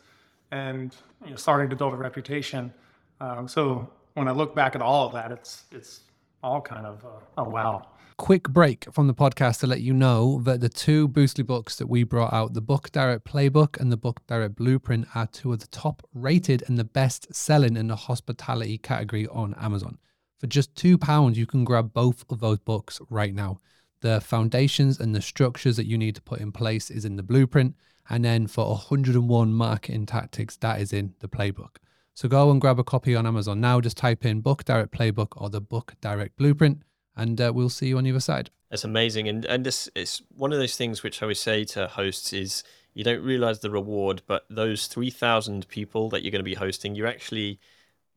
and 0.50 0.94
you 1.24 1.30
know, 1.30 1.36
starting 1.36 1.70
to 1.70 1.76
build 1.76 1.94
a 1.94 1.96
reputation. 1.96 2.72
Um, 3.20 3.46
so 3.46 3.88
when 4.14 4.26
I 4.26 4.32
look 4.32 4.54
back 4.54 4.74
at 4.74 4.82
all 4.82 5.06
of 5.06 5.12
that, 5.12 5.30
it's 5.30 5.64
it's 5.70 6.00
all 6.42 6.60
kind 6.60 6.86
of 6.86 7.04
a, 7.04 7.42
a 7.42 7.48
wow. 7.48 7.86
Quick 8.20 8.50
break 8.50 8.84
from 8.92 9.06
the 9.06 9.14
podcast 9.14 9.60
to 9.60 9.66
let 9.66 9.80
you 9.80 9.94
know 9.94 10.42
that 10.42 10.60
the 10.60 10.68
two 10.68 11.08
Boostly 11.08 11.44
books 11.44 11.76
that 11.76 11.86
we 11.86 12.04
brought 12.04 12.34
out, 12.34 12.52
the 12.52 12.60
Book 12.60 12.92
Direct 12.92 13.24
Playbook 13.24 13.80
and 13.80 13.90
the 13.90 13.96
Book 13.96 14.20
Direct 14.26 14.56
Blueprint, 14.56 15.06
are 15.14 15.26
two 15.26 15.54
of 15.54 15.60
the 15.60 15.66
top 15.68 16.06
rated 16.12 16.62
and 16.68 16.78
the 16.78 16.84
best 16.84 17.34
selling 17.34 17.78
in 17.78 17.88
the 17.88 17.96
hospitality 17.96 18.76
category 18.76 19.26
on 19.28 19.54
Amazon. 19.54 19.96
For 20.38 20.48
just 20.48 20.74
£2, 20.74 21.34
you 21.34 21.46
can 21.46 21.64
grab 21.64 21.94
both 21.94 22.26
of 22.28 22.40
those 22.40 22.58
books 22.58 23.00
right 23.08 23.34
now. 23.34 23.58
The 24.02 24.20
foundations 24.20 25.00
and 25.00 25.14
the 25.14 25.22
structures 25.22 25.78
that 25.78 25.86
you 25.86 25.96
need 25.96 26.14
to 26.16 26.22
put 26.22 26.40
in 26.40 26.52
place 26.52 26.90
is 26.90 27.06
in 27.06 27.16
the 27.16 27.22
blueprint. 27.22 27.74
And 28.10 28.22
then 28.22 28.48
for 28.48 28.68
101 28.68 29.52
marketing 29.54 30.04
tactics, 30.04 30.58
that 30.58 30.78
is 30.82 30.92
in 30.92 31.14
the 31.20 31.28
playbook. 31.28 31.76
So 32.12 32.28
go 32.28 32.50
and 32.50 32.60
grab 32.60 32.78
a 32.78 32.84
copy 32.84 33.16
on 33.16 33.26
Amazon 33.26 33.62
now. 33.62 33.80
Just 33.80 33.96
type 33.96 34.26
in 34.26 34.42
Book 34.42 34.64
Direct 34.64 34.92
Playbook 34.92 35.28
or 35.36 35.48
the 35.48 35.62
Book 35.62 35.94
Direct 36.02 36.36
Blueprint, 36.36 36.82
and 37.16 37.40
uh, 37.40 37.52
we'll 37.54 37.68
see 37.68 37.88
you 37.88 37.98
on 37.98 38.04
the 38.04 38.10
other 38.10 38.20
side. 38.20 38.50
That's 38.70 38.84
amazing. 38.84 39.28
And, 39.28 39.44
and 39.44 39.66
this 39.66 39.88
is 39.94 40.22
one 40.36 40.52
of 40.52 40.58
those 40.58 40.76
things 40.76 41.02
which 41.02 41.20
I 41.20 41.26
always 41.26 41.40
say 41.40 41.64
to 41.64 41.88
hosts 41.88 42.32
is 42.32 42.62
you 42.94 43.04
don't 43.04 43.22
realize 43.22 43.60
the 43.60 43.70
reward, 43.70 44.22
but 44.26 44.44
those 44.48 44.86
3,000 44.86 45.68
people 45.68 46.08
that 46.10 46.22
you're 46.22 46.30
going 46.30 46.40
to 46.40 46.44
be 46.44 46.54
hosting, 46.54 46.94
you're 46.94 47.06
actually 47.06 47.58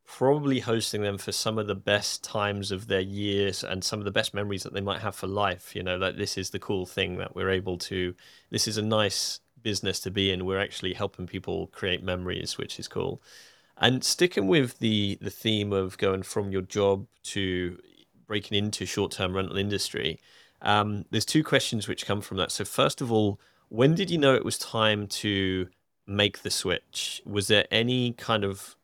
probably 0.06 0.60
hosting 0.60 1.02
them 1.02 1.18
for 1.18 1.32
some 1.32 1.58
of 1.58 1.68
the 1.68 1.76
best 1.76 2.24
times 2.24 2.72
of 2.72 2.88
their 2.88 3.02
years 3.02 3.64
and 3.64 3.84
some 3.84 4.00
of 4.00 4.06
the 4.06 4.12
best 4.12 4.34
memories 4.34 4.64
that 4.64 4.74
they 4.74 4.82
might 4.82 5.02
have 5.02 5.16
for 5.16 5.28
life. 5.28 5.76
You 5.76 5.84
know, 5.84 5.98
like 5.98 6.18
this 6.18 6.38
is 6.38 6.50
the 6.50 6.60
cool 6.60 6.86
thing 6.86 7.18
that 7.18 7.36
we're 7.36 7.50
able 7.50 7.78
to, 7.80 8.14
this 8.50 8.68
is 8.68 8.78
a 8.78 8.82
nice 8.82 9.40
business 9.62 10.00
to 10.02 10.12
be 10.12 10.32
in. 10.32 10.46
We're 10.46 10.60
actually 10.60 10.94
helping 10.94 11.26
people 11.26 11.68
create 11.68 12.04
memories, 12.04 12.58
which 12.58 12.80
is 12.80 12.88
cool. 12.88 13.22
And 13.78 14.04
sticking 14.04 14.48
with 14.48 14.78
the 14.80 15.18
the 15.20 15.32
theme 15.32 15.74
of 15.74 15.98
going 15.98 16.22
from 16.24 16.52
your 16.52 16.62
job 16.62 17.08
to 17.24 17.80
breaking 18.34 18.58
into 18.58 18.84
short-term 18.84 19.36
rental 19.36 19.58
industry, 19.58 20.20
um, 20.63 21.06
there's 21.12 21.24
two 21.24 21.44
questions 21.44 21.88
which 21.88 22.04
come 22.04 22.20
from 22.20 22.38
that. 22.38 22.52
So 22.52 22.66
first 22.66 23.00
of 23.00 23.12
all, 23.12 23.40
when 23.70 23.94
did 23.94 24.10
you 24.10 24.18
know 24.18 24.34
it 24.34 24.44
was 24.44 24.58
time 24.58 25.06
to 25.22 25.68
make 26.08 26.42
the 26.42 26.50
switch? 26.50 27.22
Was 27.25 27.46
there 27.48 27.66
any 27.70 28.13
kind 28.13 28.44
of 28.44 28.75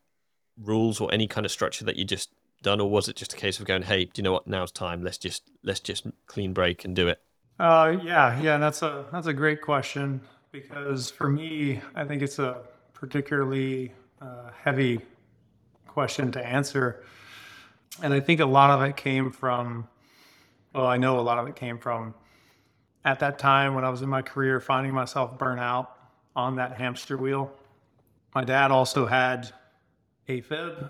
rules 0.61 1.01
or 1.01 1.11
any 1.11 1.25
kind 1.25 1.45
of 1.47 1.51
structure 1.51 1.83
that 1.85 1.95
you 1.95 2.05
just 2.05 2.29
done, 2.61 2.79
or 2.79 2.91
was 2.91 3.09
it 3.09 3.15
just 3.15 3.33
a 3.33 3.37
case 3.37 3.59
of 3.59 3.65
going, 3.65 3.81
"Hey, 3.81 4.05
do 4.05 4.11
you 4.19 4.23
know 4.23 4.33
what? 4.33 4.45
Now's 4.45 4.71
time. 4.71 5.01
Let's 5.03 5.17
just 5.17 5.41
let's 5.63 5.79
just 5.79 6.05
clean 6.27 6.53
break 6.53 6.85
and 6.85 6.95
do 6.95 7.07
it." 7.07 7.19
Uh, 7.59 7.97
yeah, 8.03 8.39
yeah, 8.39 8.57
that's 8.57 8.83
a 8.83 9.05
that's 9.11 9.27
a 9.27 9.33
great 9.33 9.61
question 9.61 10.21
because 10.51 11.09
for 11.09 11.27
me, 11.27 11.81
I 11.95 12.03
think 12.05 12.21
it's 12.21 12.37
a 12.37 12.61
particularly 12.93 13.93
uh, 14.21 14.51
heavy 14.63 15.01
question 15.87 16.31
to 16.33 16.45
answer, 16.45 17.03
and 18.01 18.13
I 18.13 18.19
think 18.19 18.39
a 18.39 18.45
lot 18.45 18.69
of 18.71 18.81
it 18.81 18.95
came 18.95 19.31
from. 19.31 19.87
Well, 20.73 20.85
I 20.85 20.97
know 20.97 21.19
a 21.19 21.21
lot 21.21 21.39
of 21.39 21.47
it 21.47 21.55
came 21.55 21.79
from 21.79 22.13
at 23.05 23.19
that 23.19 23.39
time 23.39 23.73
when 23.73 23.83
I 23.83 23.89
was 23.89 24.01
in 24.01 24.09
my 24.09 24.21
career, 24.21 24.59
finding 24.59 24.93
myself 24.93 25.37
burnt 25.37 25.59
out 25.59 25.97
on 26.35 26.55
that 26.57 26.77
hamster 26.77 27.17
wheel. 27.17 27.51
My 28.35 28.43
dad 28.43 28.71
also 28.71 29.05
had 29.05 29.51
AFib, 30.27 30.89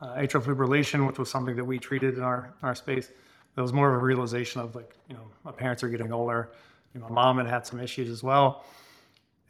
uh, 0.00 0.06
atrial 0.14 0.42
fibrillation, 0.42 1.06
which 1.06 1.18
was 1.18 1.30
something 1.30 1.56
that 1.56 1.64
we 1.64 1.78
treated 1.78 2.16
in 2.16 2.22
our, 2.22 2.54
our 2.62 2.74
space. 2.74 3.10
There 3.54 3.62
was 3.62 3.72
more 3.72 3.92
of 3.94 4.00
a 4.00 4.04
realization 4.04 4.60
of 4.60 4.74
like, 4.74 4.94
you 5.08 5.14
know, 5.16 5.26
my 5.44 5.52
parents 5.52 5.82
are 5.82 5.88
getting 5.88 6.12
older. 6.12 6.50
You 6.94 7.00
know, 7.00 7.08
my 7.08 7.14
mom 7.14 7.38
had 7.38 7.46
had 7.46 7.66
some 7.66 7.80
issues 7.80 8.08
as 8.08 8.22
well. 8.22 8.64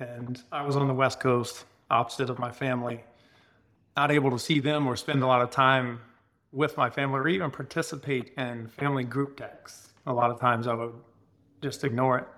And 0.00 0.43
I 0.50 0.62
was 0.64 0.76
on 0.76 0.88
the 0.88 0.95
West 0.95 1.21
Coast, 1.21 1.64
opposite 1.90 2.31
of 2.31 2.38
my 2.38 2.50
family, 2.50 3.00
not 3.97 4.11
able 4.11 4.31
to 4.31 4.38
see 4.38 4.61
them 4.61 4.87
or 4.87 4.97
spend 4.97 5.23
a 5.23 5.26
lot 5.26 5.43
of 5.43 5.50
time 5.50 6.00
with 6.54 6.76
my 6.76 6.88
family 6.88 7.18
or 7.18 7.28
even 7.28 7.50
participate 7.50 8.32
in 8.38 8.68
family 8.68 9.04
group 9.04 9.37
texts. 9.37 9.90
A 10.06 10.12
lot 10.12 10.30
of 10.30 10.38
times 10.38 10.66
I 10.66 10.75
would 10.75 10.94
just 11.61 11.82
ignore 11.82 12.18
it. 12.18 12.28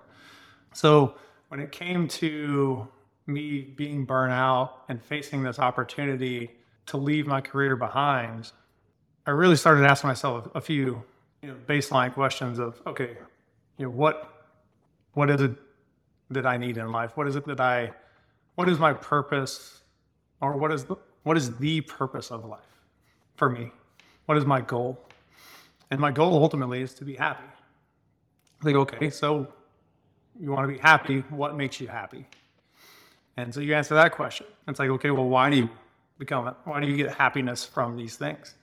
So 0.73 1.15
when 1.49 1.59
it 1.59 1.71
came 1.71 2.07
to 2.07 2.87
me 3.27 3.61
being 3.61 4.05
burnt 4.05 4.33
out 4.33 4.83
and 4.89 5.01
facing 5.01 5.43
this 5.43 5.59
opportunity 5.59 6.51
to 6.87 6.97
leave 6.97 7.27
my 7.27 7.41
career 7.41 7.75
behind, 7.75 8.51
I 9.25 9.31
really 9.31 9.55
started 9.55 9.85
asking 9.85 10.07
myself 10.07 10.47
a 10.55 10.61
few 10.61 11.03
you 11.41 11.49
know, 11.49 11.55
baseline 11.67 12.13
questions 12.13 12.57
of, 12.57 12.81
okay, 12.87 13.17
you 13.77 13.85
know, 13.85 13.91
what 13.91 14.33
what 15.13 15.29
is 15.29 15.41
it 15.41 15.51
that 16.29 16.45
I 16.45 16.57
need 16.57 16.77
in 16.77 16.91
life? 16.91 17.17
What 17.17 17.27
is 17.27 17.35
it 17.35 17.45
that 17.45 17.59
I 17.59 17.91
what 18.55 18.67
is 18.69 18.79
my 18.79 18.93
purpose 18.93 19.81
or 20.41 20.57
what 20.57 20.71
is 20.71 20.85
the, 20.85 20.95
what 21.23 21.37
is 21.37 21.55
the 21.57 21.81
purpose 21.81 22.31
of 22.31 22.45
life 22.45 22.83
for 23.35 23.49
me? 23.49 23.71
What 24.27 24.37
is 24.37 24.45
my 24.45 24.59
goal? 24.59 24.99
And 25.89 26.01
my 26.01 26.11
goal 26.11 26.43
ultimately 26.43 26.81
is 26.81 26.93
to 26.95 27.05
be 27.05 27.15
happy. 27.15 27.45
I 28.59 28.63
think, 28.63 28.77
okay, 28.77 29.09
so 29.09 29.47
you 30.37 30.51
want 30.51 30.67
to 30.67 30.73
be 30.73 30.79
happy. 30.79 31.21
What 31.29 31.55
makes 31.55 31.79
you 31.79 31.87
happy? 31.87 32.25
And 33.37 33.53
so 33.53 33.61
you 33.61 33.73
answer 33.73 33.95
that 33.95 34.11
question. 34.11 34.45
It's 34.67 34.79
like, 34.79 34.89
okay, 34.89 35.11
well, 35.11 35.29
why 35.29 35.49
do 35.49 35.55
you 35.55 35.69
become, 36.17 36.53
why 36.65 36.81
do 36.81 36.87
you 36.87 36.97
get 36.97 37.15
happiness 37.15 37.63
from 37.63 37.95
these 37.95 38.17
things? 38.17 38.55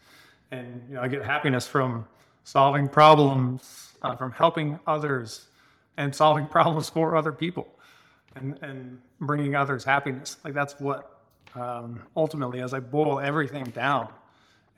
And, 0.51 0.83
you 0.87 0.97
know, 0.97 1.01
I 1.01 1.09
get 1.09 1.25
happiness 1.25 1.67
from 1.67 2.07
solving 2.45 2.87
problems, 2.87 3.93
uh, 4.03 4.17
from 4.17 4.33
helping 4.33 4.79
others 4.87 5.47
and 5.97 6.15
solving 6.15 6.47
problems 6.57 6.91
for 6.91 7.17
other 7.17 7.33
people 7.33 7.69
and, 8.37 8.59
and 8.61 9.01
bringing 9.19 9.57
others 9.57 9.83
happiness. 9.83 10.37
Like 10.45 10.53
that's 10.53 10.79
what, 10.79 11.23
um, 11.55 12.03
ultimately, 12.17 12.61
as 12.61 12.75
I 12.75 12.81
boil 12.81 13.19
everything 13.19 13.65
down, 13.65 14.09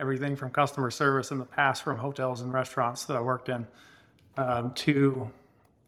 everything 0.00 0.36
from 0.36 0.50
customer 0.50 0.90
service 0.90 1.30
in 1.30 1.38
the 1.38 1.44
past, 1.44 1.82
from 1.82 1.96
hotels 1.96 2.40
and 2.40 2.52
restaurants 2.52 3.04
that 3.04 3.16
I 3.16 3.20
worked 3.20 3.48
in, 3.48 3.66
um, 4.36 4.72
to 4.74 5.30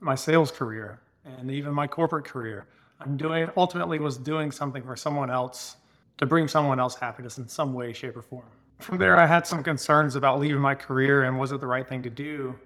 my 0.01 0.15
sales 0.15 0.51
career 0.51 1.01
and 1.25 1.51
even 1.51 1.73
my 1.73 1.87
corporate 1.87 2.25
career. 2.25 2.67
I'm 3.01 3.17
doing 3.17 3.49
ultimately 3.57 3.99
was 3.99 4.17
doing 4.17 4.51
something 4.51 4.83
for 4.83 4.97
someone 4.97 5.31
else 5.31 5.77
to 6.19 6.27
bring 6.27 6.49
someone 6.49 6.81
else 6.81 6.97
happiness 6.97 7.39
in 7.39 7.49
some 7.49 7.73
way, 7.73 7.93
shape, 7.93 8.17
or 8.17 8.23
form. 8.23 8.47
From 8.81 8.99
there, 8.99 9.17
I 9.17 9.27
had 9.27 9.47
some 9.47 9.63
concerns 9.63 10.17
about 10.17 10.41
leaving 10.41 10.61
my 10.61 10.75
career 10.75 11.25
and 11.25 11.39
was 11.39 11.53
it 11.53 11.61
the 11.61 11.67
right 11.67 11.87
thing 11.87 12.03
to 12.03 12.11
do. 12.11 12.59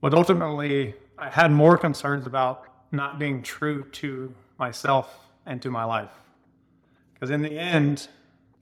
But 0.00 0.14
ultimately, 0.14 0.94
I 1.18 1.30
had 1.30 1.50
more 1.50 1.78
concerns 1.78 2.26
about 2.26 2.66
not 2.92 3.18
being 3.18 3.42
true 3.42 3.84
to 3.92 4.34
myself 4.58 5.18
and 5.46 5.60
to 5.62 5.70
my 5.70 5.84
life. 5.84 6.12
Because 7.14 7.30
in 7.30 7.42
the 7.42 7.58
end, 7.58 8.08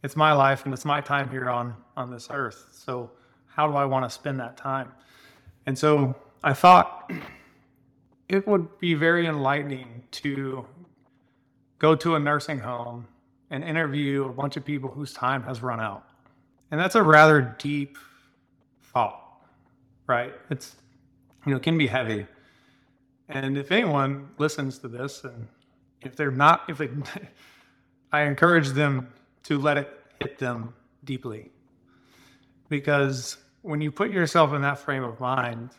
it's 0.03 0.17
my 0.17 0.33
life 0.33 0.65
and 0.65 0.75
it's 0.75 0.85
my 0.85 1.01
time 1.01 1.29
here 1.31 1.49
on, 1.49 1.75
on 1.97 2.11
this 2.11 2.29
earth. 2.31 2.69
So, 2.73 3.11
how 3.47 3.67
do 3.67 3.77
I 3.77 3.85
want 3.85 4.05
to 4.05 4.11
spend 4.11 4.41
that 4.41 4.57
time? 4.57 4.93
And 5.67 5.79
so 5.79 6.15
I 6.43 6.55
thought 6.55 7.11
it 8.29 8.47
would 8.47 8.79
be 8.79 8.95
very 8.95 9.27
enlightening 9.27 10.05
to 10.13 10.67
go 11.79 11.95
to 11.97 12.15
a 12.15 12.19
nursing 12.19 12.59
home 12.59 13.07
and 13.51 13.63
interview 13.63 14.25
a 14.25 14.33
bunch 14.33 14.57
of 14.57 14.65
people 14.65 14.91
whose 14.91 15.13
time 15.13 15.43
has 15.43 15.63
run 15.63 15.81
out. 15.81 16.05
And 16.71 16.81
that's 16.81 16.95
a 16.95 17.03
rather 17.03 17.55
deep 17.59 17.99
thought, 18.83 19.21
right? 20.07 20.33
It's, 20.51 20.77
you 21.45 21.51
know, 21.51 21.59
it 21.59 21.63
can 21.63 21.77
be 21.77 21.87
heavy. 21.87 22.27
And 23.29 23.59
if 23.59 23.71
anyone 23.71 24.29
listens 24.39 24.79
to 24.79 24.89
this 24.89 25.25
and 25.25 25.47
if 26.01 26.17
they're 26.17 26.31
not, 26.31 26.63
if 26.69 26.79
they, 26.79 26.89
I 28.13 28.23
encourage 28.23 28.69
them 28.69 29.09
to 29.45 29.59
let 29.59 29.77
it 29.77 29.91
hit 30.21 30.39
them 30.39 30.73
deeply. 31.05 31.51
Because 32.73 33.37
when 33.61 33.83
you 33.83 33.93
put 33.93 34.11
yourself 34.11 34.55
in 34.55 34.63
that 34.63 34.79
frame 34.79 35.05
of 35.05 35.21
mind, 35.21 35.73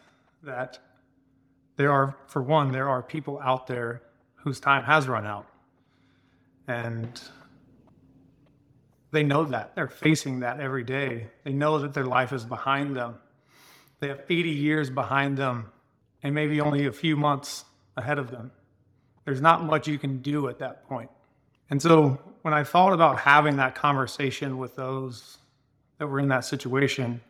that 0.44 0.78
there 1.76 1.92
are, 1.92 2.16
for 2.28 2.40
one, 2.44 2.72
there 2.72 2.88
are 2.88 3.02
people 3.02 3.40
out 3.44 3.66
there 3.66 4.04
whose 4.36 4.60
time 4.60 4.84
has 4.84 5.08
run 5.08 5.26
out. 5.26 5.48
And 6.68 7.20
they 9.10 9.24
know 9.24 9.44
that. 9.46 9.74
They're 9.74 9.88
facing 9.88 10.42
that 10.42 10.60
every 10.60 10.84
day. 10.84 11.32
They 11.44 11.52
know 11.52 11.80
that 11.80 11.96
their 11.96 12.06
life 12.06 12.32
is 12.32 12.46
behind 12.46 12.96
them. 12.96 13.16
They 14.00 14.10
have 14.10 14.22
80 14.30 14.52
years 14.52 14.92
behind 14.92 15.36
them 15.36 15.72
and 16.22 16.36
maybe 16.36 16.62
only 16.62 16.86
a 16.86 16.92
few 16.92 17.18
months 17.18 17.66
ahead 17.98 18.20
of 18.20 18.30
them. 18.30 18.52
There's 19.26 19.42
not 19.42 19.64
much 19.64 19.88
you 19.88 19.98
can 19.98 20.22
do 20.22 20.48
at 20.48 20.60
that 20.60 20.88
point. 20.88 21.10
And 21.72 21.82
so 21.82 22.20
when 22.44 22.54
I 22.54 22.64
thought 22.64 22.94
about 22.94 23.18
having 23.18 23.56
that 23.56 23.74
conversation 23.74 24.60
with 24.60 24.76
those 24.76 25.40
that 26.04 26.08
were 26.08 26.20
in 26.20 26.28
that 26.28 26.44
situation, 26.44 27.22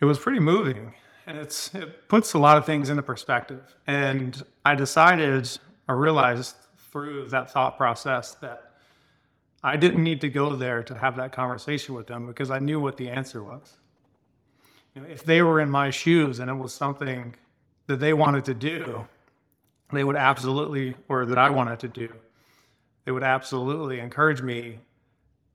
it 0.00 0.04
was 0.04 0.18
pretty 0.18 0.38
moving 0.38 0.92
and 1.26 1.38
it's 1.38 1.74
it 1.74 2.08
puts 2.08 2.34
a 2.34 2.38
lot 2.38 2.58
of 2.58 2.66
things 2.66 2.90
into 2.90 3.02
perspective. 3.02 3.74
And 3.86 4.42
I 4.66 4.74
decided, 4.74 5.48
I 5.88 5.94
realized 5.94 6.56
through 6.92 7.28
that 7.28 7.50
thought 7.50 7.78
process 7.78 8.34
that 8.36 8.72
I 9.64 9.78
didn't 9.78 10.04
need 10.04 10.20
to 10.20 10.28
go 10.28 10.54
there 10.56 10.82
to 10.82 10.94
have 10.94 11.16
that 11.16 11.32
conversation 11.32 11.94
with 11.94 12.06
them 12.06 12.26
because 12.26 12.50
I 12.50 12.58
knew 12.58 12.80
what 12.80 12.98
the 12.98 13.08
answer 13.08 13.42
was. 13.42 13.78
You 14.94 15.00
know, 15.00 15.08
if 15.08 15.24
they 15.24 15.40
were 15.40 15.60
in 15.60 15.70
my 15.70 15.88
shoes 15.88 16.38
and 16.38 16.50
it 16.50 16.54
was 16.54 16.74
something 16.74 17.34
that 17.86 17.98
they 17.98 18.12
wanted 18.12 18.44
to 18.44 18.54
do, 18.54 19.08
they 19.90 20.04
would 20.04 20.16
absolutely, 20.16 20.94
or 21.08 21.24
that 21.24 21.38
I 21.38 21.48
wanted 21.48 21.78
to 21.80 21.88
do, 21.88 22.12
they 23.06 23.10
would 23.10 23.22
absolutely 23.22 24.00
encourage 24.00 24.42
me 24.42 24.80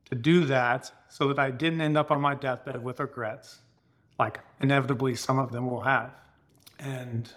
to 0.06 0.16
do 0.16 0.46
that 0.46 0.92
so 1.14 1.28
that 1.28 1.38
I 1.38 1.52
didn't 1.52 1.80
end 1.80 1.96
up 1.96 2.10
on 2.10 2.20
my 2.20 2.34
deathbed 2.34 2.84
with 2.84 3.00
regrets 3.00 3.60
like 4.18 4.40
inevitably 4.62 5.14
some 5.14 5.38
of 5.38 5.52
them 5.52 5.70
will 5.70 5.82
have. 5.82 6.10
And 6.80 7.32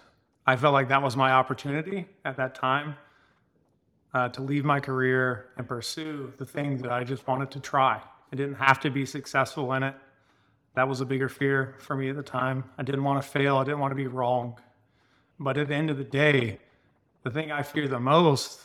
I 0.47 0.55
felt 0.55 0.73
like 0.73 0.87
that 0.87 1.03
was 1.03 1.15
my 1.15 1.31
opportunity 1.31 2.07
at 2.25 2.37
that 2.37 2.55
time 2.55 2.95
uh, 4.15 4.29
to 4.29 4.41
leave 4.41 4.65
my 4.65 4.79
career 4.79 5.49
and 5.57 5.67
pursue 5.67 6.33
the 6.39 6.45
thing 6.45 6.77
that 6.79 6.91
I 6.91 7.03
just 7.03 7.27
wanted 7.27 7.51
to 7.51 7.59
try. 7.59 8.01
I 8.33 8.35
didn't 8.35 8.55
have 8.55 8.79
to 8.79 8.89
be 8.89 9.05
successful 9.05 9.71
in 9.73 9.83
it. 9.83 9.93
That 10.73 10.87
was 10.87 10.99
a 11.01 11.05
bigger 11.05 11.29
fear 11.29 11.75
for 11.77 11.95
me 11.95 12.09
at 12.09 12.15
the 12.15 12.23
time. 12.23 12.63
I 12.79 12.83
didn't 12.83 13.03
want 13.03 13.21
to 13.21 13.29
fail, 13.29 13.57
I 13.57 13.63
didn't 13.63 13.79
want 13.79 13.91
to 13.91 13.95
be 13.95 14.07
wrong. 14.07 14.59
But 15.39 15.55
at 15.55 15.67
the 15.67 15.75
end 15.75 15.91
of 15.91 15.99
the 15.99 16.03
day, 16.03 16.57
the 17.21 17.29
thing 17.29 17.51
I 17.51 17.61
fear 17.61 17.87
the 17.87 17.99
most 17.99 18.59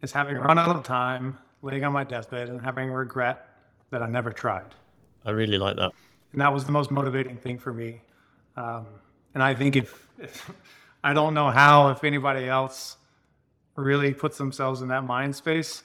is 0.00 0.10
having 0.10 0.36
run 0.38 0.58
out 0.58 0.74
of 0.74 0.84
time, 0.84 1.36
laying 1.60 1.84
on 1.84 1.92
my 1.92 2.04
deathbed, 2.04 2.48
and 2.48 2.62
having 2.62 2.90
regret 2.90 3.53
that 3.90 4.02
I 4.02 4.08
never 4.08 4.30
tried. 4.30 4.74
I 5.24 5.30
really 5.30 5.58
like 5.58 5.76
that 5.76 5.92
and 6.34 6.40
that 6.40 6.52
was 6.52 6.64
the 6.64 6.72
most 6.72 6.90
motivating 6.90 7.36
thing 7.36 7.58
for 7.58 7.72
me. 7.72 8.00
Um, 8.56 8.86
and 9.34 9.42
I 9.42 9.54
think 9.54 9.76
if, 9.76 10.08
if 10.18 10.50
I 11.04 11.14
don't 11.14 11.32
know 11.32 11.48
how 11.48 11.90
if 11.90 12.02
anybody 12.02 12.48
else 12.48 12.96
really 13.76 14.12
puts 14.12 14.36
themselves 14.36 14.82
in 14.82 14.88
that 14.88 15.04
mind 15.04 15.36
space, 15.36 15.84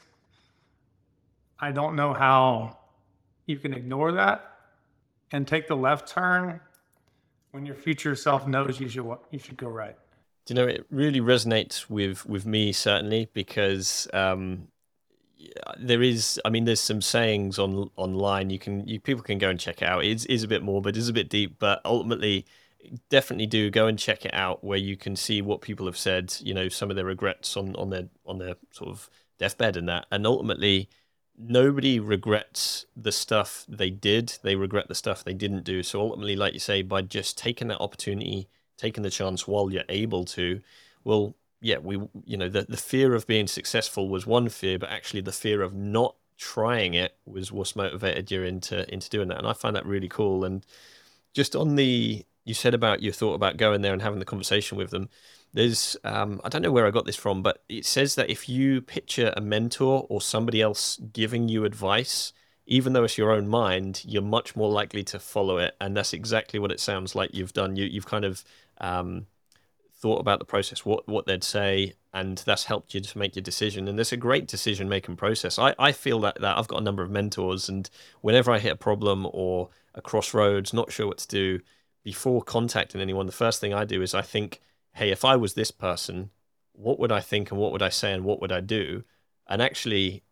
I 1.60 1.72
don't 1.72 1.96
know 1.96 2.14
how 2.14 2.80
you 3.46 3.58
can 3.58 3.74
ignore 3.74 4.12
that 4.14 4.44
and 5.32 5.48
take 5.48 5.68
the 5.68 5.76
left 5.76 6.08
turn 6.08 6.60
when 7.52 7.66
your 7.66 7.76
future 7.76 8.16
self 8.16 8.48
knows 8.48 8.80
you 8.80 8.90
should 8.90 9.06
you 9.30 9.38
should 9.38 9.58
go 9.58 9.68
right. 9.68 9.96
Do 10.46 10.54
you 10.54 10.60
know 10.60 10.68
it 10.68 10.86
really 10.90 11.22
resonates 11.22 11.90
with 11.90 12.26
with 12.26 12.48
me 12.48 12.72
certainly 12.72 13.30
because 13.34 14.08
um, 14.14 14.68
there 15.78 16.02
is 16.02 16.40
I 16.44 16.50
mean 16.50 16.66
there's 16.66 16.82
some 16.82 17.02
sayings 17.02 17.60
on 17.60 17.90
online 17.96 18.50
you 18.50 18.60
can 18.60 18.88
you 18.88 19.00
people 19.00 19.24
can 19.24 19.38
go 19.38 19.50
and 19.50 19.60
check 19.60 19.82
it 19.82 19.88
out. 19.88 20.04
It 20.04 20.26
is 20.30 20.44
a 20.44 20.48
bit 20.48 20.64
more, 20.64 20.82
but 20.82 20.96
it 20.96 21.00
is 21.00 21.10
a 21.10 21.14
bit 21.14 21.30
deep. 21.30 21.58
But 21.60 21.82
ultimately, 21.86 22.46
definitely 23.10 23.48
do 23.48 23.70
go 23.70 23.88
and 23.88 23.98
check 23.98 24.26
it 24.26 24.34
out 24.34 24.64
where 24.64 24.78
you 24.78 24.98
can 24.98 25.16
see 25.16 25.42
what 25.42 25.62
people 25.62 25.86
have 25.86 25.98
said. 25.98 26.36
You 26.42 26.54
know 26.54 26.70
some 26.70 26.90
of 26.90 26.96
their 26.96 27.06
regrets 27.06 27.56
on 27.58 27.76
on 27.76 27.90
their 27.90 28.10
on 28.26 28.38
their 28.40 28.56
sort 28.72 28.90
of 28.90 29.10
deathbed 29.38 29.78
and 29.78 29.88
that, 29.90 30.06
and 30.12 30.26
ultimately 30.28 30.90
nobody 31.38 32.00
regrets 32.00 32.86
the 32.96 33.12
stuff 33.12 33.66
they 33.70 33.90
did. 33.90 34.38
They 34.44 34.56
regret 34.56 34.90
the 34.90 34.96
stuff 34.96 35.24
they 35.24 35.34
didn't 35.34 35.64
do. 35.64 35.84
So 35.84 36.02
ultimately, 36.02 36.36
like 36.36 36.54
you 36.54 36.60
say, 36.60 36.82
by 36.82 37.02
just 37.02 37.38
taking 37.38 37.70
that 37.70 37.80
opportunity, 37.80 38.50
taking 38.78 39.04
the 39.04 39.10
chance 39.10 39.48
while 39.48 39.72
you're 39.72 39.84
able 39.88 40.26
to, 40.26 40.62
well, 41.06 41.36
yeah, 41.62 41.78
we, 41.78 42.00
you 42.26 42.38
know, 42.38 42.50
the, 42.50 42.64
the 42.64 42.78
fear 42.78 43.14
of 43.16 43.28
being 43.28 43.48
successful 43.48 44.10
was 44.10 44.26
one 44.26 44.50
fear, 44.50 44.80
but 44.80 44.90
actually 44.90 45.22
the 45.22 45.32
fear 45.32 45.62
of 45.62 45.74
not 45.74 46.16
trying 46.38 46.94
it 46.94 47.18
was 47.26 47.52
what's 47.52 47.76
motivated 47.76 48.32
you 48.32 48.44
into 48.44 48.92
into 48.94 49.10
doing 49.10 49.28
that. 49.28 49.38
And 49.38 49.48
I 49.48 49.54
find 49.54 49.76
that 49.76 49.86
really 49.86 50.08
cool. 50.08 50.46
And 50.46 50.66
just 51.34 51.56
on 51.56 51.76
the, 51.76 52.26
you 52.46 52.54
said 52.54 52.74
about 52.74 53.04
your 53.04 53.14
thought 53.14 53.34
about 53.34 53.58
going 53.58 53.82
there 53.82 53.94
and 53.94 54.02
having 54.02 54.20
the 54.20 54.26
conversation 54.26 54.78
with 54.78 54.90
them 54.90 55.10
there's 55.54 55.98
um, 56.04 56.42
I 56.44 56.50
don't 56.50 56.62
know 56.62 56.72
where 56.72 56.86
I 56.86 56.92
got 56.92 57.06
this 57.06 57.16
from, 57.16 57.42
but 57.42 57.64
it 57.70 57.86
says 57.86 58.16
that 58.16 58.30
if 58.30 58.48
you 58.48 58.82
picture 58.82 59.34
a 59.36 59.42
mentor 59.42 60.06
or 60.10 60.22
somebody 60.22 60.62
else 60.62 60.98
giving 61.12 61.50
you 61.50 61.66
advice, 61.66 62.34
even 62.68 62.94
though 62.94 63.04
it's 63.04 63.18
your 63.18 63.32
own 63.32 63.48
mind, 63.48 64.04
you're 64.06 64.22
much 64.22 64.56
more 64.56 64.72
likely 64.72 65.04
to 65.06 65.20
follow 65.20 65.58
it, 65.58 65.76
and 65.82 65.98
that's 65.98 66.14
exactly 66.14 66.60
what 66.60 66.72
it 66.72 66.80
sounds 66.80 67.16
like 67.16 67.34
you've 67.34 67.54
done. 67.54 67.76
You 67.76 67.86
you've 67.86 68.06
kind 68.06 68.26
of 68.26 68.44
um, 68.80 69.26
thought 70.00 70.20
about 70.20 70.40
the 70.40 70.46
process, 70.46 70.86
what 70.86 71.08
what 71.08 71.26
they'd 71.26 71.44
say, 71.44 71.94
and 72.14 72.38
that's 72.40 72.66
helped 72.66 72.94
you 72.94 73.02
to 73.02 73.18
make 73.18 73.36
your 73.36 73.44
decision. 73.44 73.88
And 73.88 73.98
there's 73.98 74.12
a 74.12 74.18
great 74.18 74.48
decision 74.48 74.90
making 74.90 75.18
process. 75.18 75.60
I, 75.60 75.76
I 75.78 75.92
feel 75.92 76.20
that 76.22 76.40
that 76.42 76.58
I've 76.58 76.68
got 76.68 76.82
a 76.82 76.84
number 76.84 77.04
of 77.04 77.12
mentors, 77.12 77.70
and 77.70 77.90
whenever 78.22 78.52
I 78.52 78.60
hit 78.60 78.72
a 78.72 78.78
problem 78.78 79.28
or 79.32 79.70
a 79.94 80.02
crossroads, 80.02 80.74
not 80.74 80.92
sure 80.92 81.08
what 81.08 81.18
to 81.20 81.28
do, 81.28 81.60
before 82.04 82.42
contacting 82.42 83.02
anyone, 83.02 83.26
the 83.26 83.32
first 83.32 83.60
thing 83.62 83.74
I 83.74 83.86
do 83.86 84.02
is 84.02 84.14
I 84.14 84.22
think 84.22 84.62
hey, 84.94 85.12
if 85.12 85.24
I 85.24 85.36
was 85.36 85.54
this 85.54 85.72
person, 85.72 86.32
what 86.74 87.00
would 87.00 87.12
I 87.12 87.20
think 87.22 87.52
and 87.52 87.60
what 87.60 87.72
would 87.72 87.82
I 87.82 87.90
say 87.90 88.14
and 88.14 88.24
what 88.24 88.42
would 88.42 88.52
I 88.52 88.62
do? 88.62 89.04
And 89.48 89.62
actually, 89.62 90.24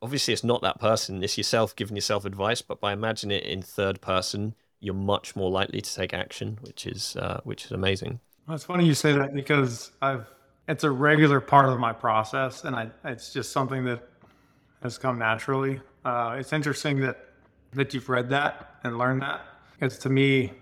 obviously, 0.00 0.34
it's 0.34 0.44
not 0.44 0.62
that 0.62 0.80
person, 0.80 1.22
it's 1.22 1.38
yourself 1.38 1.74
giving 1.76 1.96
yourself 1.96 2.24
advice, 2.24 2.62
but 2.62 2.80
by 2.80 2.92
imagining 2.92 3.38
it 3.38 3.44
in 3.44 3.62
third 3.62 4.00
person, 4.00 4.54
you're 4.80 4.94
much 4.94 5.36
more 5.36 5.50
likely 5.50 5.80
to 5.80 5.94
take 5.94 6.12
action, 6.12 6.58
which 6.60 6.86
is 6.86 7.16
uh, 7.16 7.40
which 7.44 7.64
is 7.66 7.72
amazing. 7.72 8.20
Well, 8.46 8.56
it's 8.56 8.64
funny 8.64 8.84
you 8.84 8.94
say 8.94 9.12
that 9.12 9.34
because 9.34 9.92
I've 10.00 10.26
it's 10.68 10.84
a 10.84 10.90
regular 10.90 11.40
part 11.40 11.68
of 11.68 11.78
my 11.78 11.92
process, 11.92 12.64
and 12.64 12.74
I 12.74 12.90
it's 13.04 13.32
just 13.32 13.52
something 13.52 13.84
that 13.84 14.08
has 14.82 14.98
come 14.98 15.18
naturally. 15.18 15.80
Uh, 16.04 16.36
it's 16.38 16.52
interesting 16.52 17.00
that 17.00 17.28
that 17.72 17.94
you've 17.94 18.08
read 18.08 18.28
that 18.30 18.76
and 18.84 18.98
learned 18.98 19.22
that. 19.22 19.42
Because 19.72 19.98
to 20.00 20.08
me, 20.08 20.52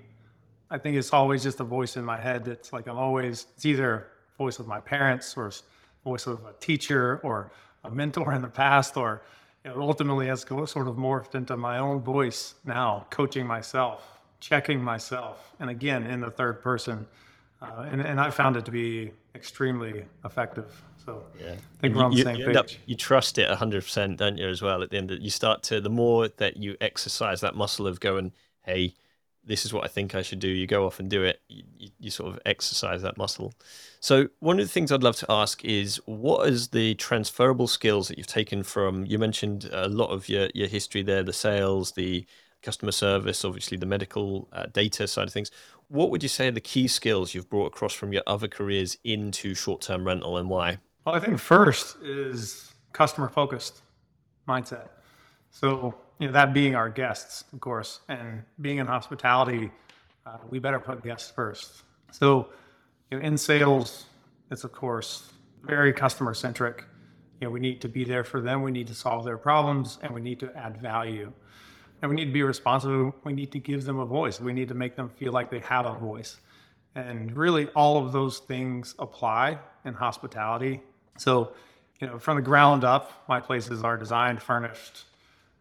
I 0.71 0.79
think 0.79 0.97
it's 0.97 1.13
always 1.13 1.43
just 1.43 1.61
a 1.61 1.65
voice 1.65 1.97
in 1.97 2.05
my 2.05 2.21
head. 2.21 2.47
It's 2.49 2.73
like 2.73 2.87
I'm 2.87 2.99
always, 2.99 3.47
it's 3.57 3.67
either 3.67 4.09
voice 4.39 4.59
of 4.59 4.67
my 4.67 4.81
parents 4.81 5.37
or 5.37 5.51
voice 6.05 6.27
of 6.27 6.45
a 6.45 6.53
teacher 6.61 7.21
or 7.23 7.51
a 7.85 7.91
mentor 7.91 8.33
in 8.35 8.43
the 8.43 8.49
past, 8.49 8.97
or 8.97 9.23
know, 9.65 9.81
ultimately 9.81 10.27
has 10.27 10.43
sort 10.43 10.87
of 10.87 10.97
morphed 10.97 11.35
into 11.35 11.57
my 11.57 11.79
own 11.79 12.01
voice 12.01 12.55
now, 12.65 13.07
coaching 13.11 13.47
myself, 13.47 14.21
checking 14.39 14.83
myself, 14.83 15.53
and 15.61 15.69
again 15.71 16.05
in 16.07 16.21
the 16.21 16.31
third 16.31 16.63
person. 16.63 17.07
Uh, 17.63 17.87
and, 17.91 18.01
and 18.01 18.21
I 18.21 18.31
found 18.31 18.57
it 18.57 18.65
to 18.65 18.71
be 18.71 19.13
extremely 19.35 20.05
effective. 20.25 20.83
So 21.05 21.25
yeah. 21.39 21.53
I 21.53 21.81
think 21.81 21.95
we're 21.95 22.05
on 22.05 22.11
the 22.11 22.19
you, 22.19 22.25
same 22.25 22.37
you 22.37 22.47
page. 22.47 22.57
Up, 22.57 22.69
you 22.87 22.97
trust 22.97 23.39
it 23.39 23.49
100%, 23.49 24.17
don't 24.17 24.39
you, 24.39 24.49
as 24.49 24.63
well? 24.63 24.83
At 24.83 24.91
the 24.91 24.97
end, 24.97 25.11
of, 25.11 25.21
you 25.21 25.31
start 25.31 25.63
to, 25.65 25.81
the 25.81 25.91
more 25.91 26.29
that 26.29 26.57
you 26.57 26.77
exercise 26.81 27.41
that 27.43 27.55
muscle 27.55 27.87
of 27.87 28.01
going, 28.01 28.33
hey, 28.63 28.95
this 29.45 29.65
is 29.65 29.73
what 29.73 29.85
I 29.85 29.89
think 29.89 30.15
I 30.15 30.23
should 30.23 30.39
do. 30.39 30.49
You 30.49 30.67
go 30.67 30.87
off 30.87 31.01
and 31.01 31.09
do 31.09 31.23
it. 31.23 31.41
You, 31.49 31.65
you, 31.99 32.11
sort 32.11 32.33
of 32.33 32.41
exercise 32.45 33.03
that 33.03 33.17
muscle. 33.17 33.53
So 33.99 34.29
one 34.41 34.61
of 34.61 34.67
the 34.67 34.73
things 34.73 34.93
I'd 34.93 35.03
love 35.03 35.17
to 35.17 35.27
ask 35.31 35.65
is, 35.65 36.01
what 36.07 36.49
is 36.49 36.69
the 36.69 36.95
transferable 36.97 37.67
skills 37.67 38.09
that 38.09 38.19
you've 38.19 38.27
taken 38.27 38.63
from? 38.63 39.07
You 39.07 39.19
mentioned 39.19 39.69
a 39.73 39.89
lot 39.89 40.11
of 40.11 40.29
your 40.29 40.49
your 40.55 40.69
history 40.69 41.03
there, 41.03 41.23
the 41.23 41.33
sales, 41.33 41.93
the 41.93 42.27
customer 42.63 42.93
service, 42.93 43.45
obviously 43.45 43.77
the 43.77 43.87
medical 43.87 44.49
uh, 44.53 44.67
data 44.73 45.07
side 45.07 45.27
of 45.27 45.33
things. 45.33 45.51
What 45.89 46.11
would 46.11 46.23
you 46.23 46.29
say 46.29 46.49
are 46.49 46.53
the 46.53 46.61
key 46.61 46.89
skills 46.89 47.35
you've 47.35 47.51
brought 47.51 47.67
across 47.67 47.93
from 47.93 48.13
your 48.13 48.23
other 48.27 48.49
careers 48.49 48.97
into 49.05 49.55
short 49.55 49.81
term 49.83 50.07
rental, 50.07 50.37
and 50.37 50.49
why? 50.49 50.79
Well, 51.05 51.15
I 51.15 51.21
think 51.21 51.39
first 51.39 51.97
is 52.03 52.73
customer 52.93 53.29
focused 53.29 53.83
mindset. 54.49 54.89
So 55.51 55.95
you 56.19 56.27
know, 56.27 56.33
that 56.33 56.53
being 56.53 56.75
our 56.75 56.89
guests, 56.89 57.45
of 57.53 57.61
course, 57.61 58.01
and 58.09 58.43
being 58.61 58.79
in 58.79 58.87
hospitality, 58.87 59.71
uh, 60.27 60.37
we 60.49 60.59
better 60.59 60.79
put 60.79 61.03
guests 61.03 61.31
first. 61.31 61.83
So, 62.13 62.51
you 63.11 63.19
know, 63.19 63.25
in 63.25 63.37
sales, 63.39 64.05
it's 64.51 64.65
of 64.65 64.73
course 64.73 65.33
very 65.63 65.93
customer 65.93 66.35
centric. 66.35 66.85
You 67.41 67.47
know, 67.47 67.51
we 67.51 67.61
need 67.61 67.81
to 67.81 67.89
be 67.89 68.05
there 68.05 68.23
for 68.23 68.41
them. 68.41 68.63
We 68.63 68.71
need 68.71 68.87
to 68.89 68.95
solve 68.95 69.25
their 69.25 69.39
problems, 69.39 69.99
and 70.03 70.13
we 70.13 70.21
need 70.21 70.39
to 70.41 70.55
add 70.57 70.81
value. 70.81 71.33
And 72.03 72.09
we 72.09 72.17
need 72.17 72.27
to 72.27 72.33
be 72.33 72.43
responsive. 72.43 73.13
We 73.25 73.33
need 73.33 73.53
to 73.53 73.59
give 73.59 73.85
them 73.85 73.99
a 73.99 74.07
voice. 74.07 74.41
We 74.41 74.53
need 74.53 74.69
to 74.69 74.75
make 74.75 74.97
them 74.97 75.09
feel 75.09 75.33
like 75.33 75.51
they 75.51 75.61
have 75.61 75.87
a 75.87 75.95
voice. 75.95 76.39
And 76.95 77.37
really, 77.37 77.67
all 77.69 78.05
of 78.05 78.13
those 78.13 78.39
things 78.39 78.95
apply 78.99 79.59
in 79.85 79.95
hospitality. 79.95 80.81
So, 81.19 81.53
you 82.01 82.07
know, 82.07 82.19
from 82.19 82.37
the 82.37 82.43
ground 82.43 82.85
up, 82.85 83.25
my 83.29 83.39
places 83.41 83.83
are 83.85 83.97
designed, 83.97 84.43
furnished, 84.43 85.05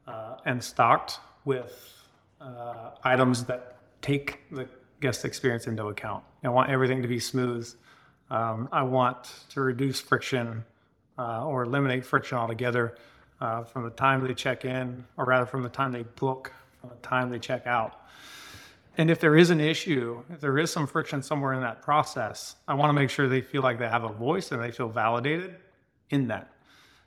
uh, 0.08 0.38
and 0.46 0.64
stocked 0.64 1.20
with 1.46 2.04
uh, 2.42 2.92
items 3.04 3.44
that 3.46 3.78
take 4.02 4.40
the 4.52 4.68
guest 5.02 5.26
experience 5.26 5.68
into 5.68 5.88
account. 5.88 6.24
I 6.44 6.50
want 6.50 6.70
everything 6.70 7.02
to 7.02 7.08
be 7.08 7.20
smooth. 7.20 7.72
Um, 8.30 8.70
I 8.72 8.84
want 8.84 9.32
to 9.50 9.62
reduce 9.62 10.00
friction 10.00 10.64
uh, 11.18 11.46
or 11.46 11.64
eliminate 11.64 12.06
friction 12.06 12.38
altogether 12.38 12.98
uh, 13.42 13.64
from 13.64 13.84
the 13.84 13.90
time 13.90 14.26
they 14.26 14.34
check 14.34 14.66
in, 14.66 15.06
or 15.18 15.26
rather 15.26 15.46
from 15.46 15.64
the 15.64 15.70
time 15.70 15.92
they 15.92 16.04
book, 16.04 16.52
from 16.82 16.90
the 16.90 16.96
time 16.98 17.30
they 17.30 17.40
check 17.40 17.66
out. 17.68 18.02
And 18.98 19.10
if 19.10 19.20
there 19.20 19.38
is 19.38 19.50
an 19.50 19.62
issue, 19.62 20.22
if 20.30 20.42
there 20.42 20.58
is 20.58 20.72
some 20.72 20.86
friction 20.86 21.24
somewhere 21.24 21.54
in 21.54 21.62
that 21.62 21.82
process, 21.82 22.58
I 22.68 22.74
want 22.74 22.90
to 22.90 22.94
make 22.94 23.10
sure 23.10 23.30
they 23.30 23.42
feel 23.42 23.62
like 23.62 23.80
they 23.80 23.88
have 23.88 24.04
a 24.04 24.12
voice 24.12 24.52
and 24.52 24.62
they 24.62 24.72
feel 24.72 24.90
validated 24.90 25.56
in 26.10 26.28
that. 26.28 26.52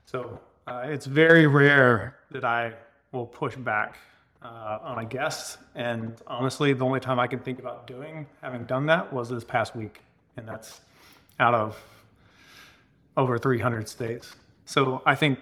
So 0.05 0.39
uh, 0.65 0.85
it's 0.85 1.05
very 1.05 1.45
rare 1.45 2.17
that 2.31 2.43
I 2.43 2.73
will 3.11 3.27
push 3.27 3.55
back 3.55 3.97
uh, 4.41 4.79
on 4.81 4.99
a 4.99 5.05
guest. 5.05 5.59
And 5.75 6.15
honestly, 6.25 6.73
the 6.73 6.85
only 6.85 6.99
time 6.99 7.19
I 7.19 7.27
can 7.27 7.39
think 7.39 7.59
about 7.59 7.85
doing, 7.85 8.25
having 8.41 8.63
done 8.63 8.85
that, 8.87 9.11
was 9.13 9.29
this 9.29 9.43
past 9.43 9.75
week. 9.75 10.01
And 10.35 10.47
that's 10.47 10.81
out 11.39 11.53
of 11.53 11.79
over 13.17 13.37
300 13.37 13.87
states. 13.87 14.35
So 14.65 15.01
I 15.05 15.15
think 15.15 15.39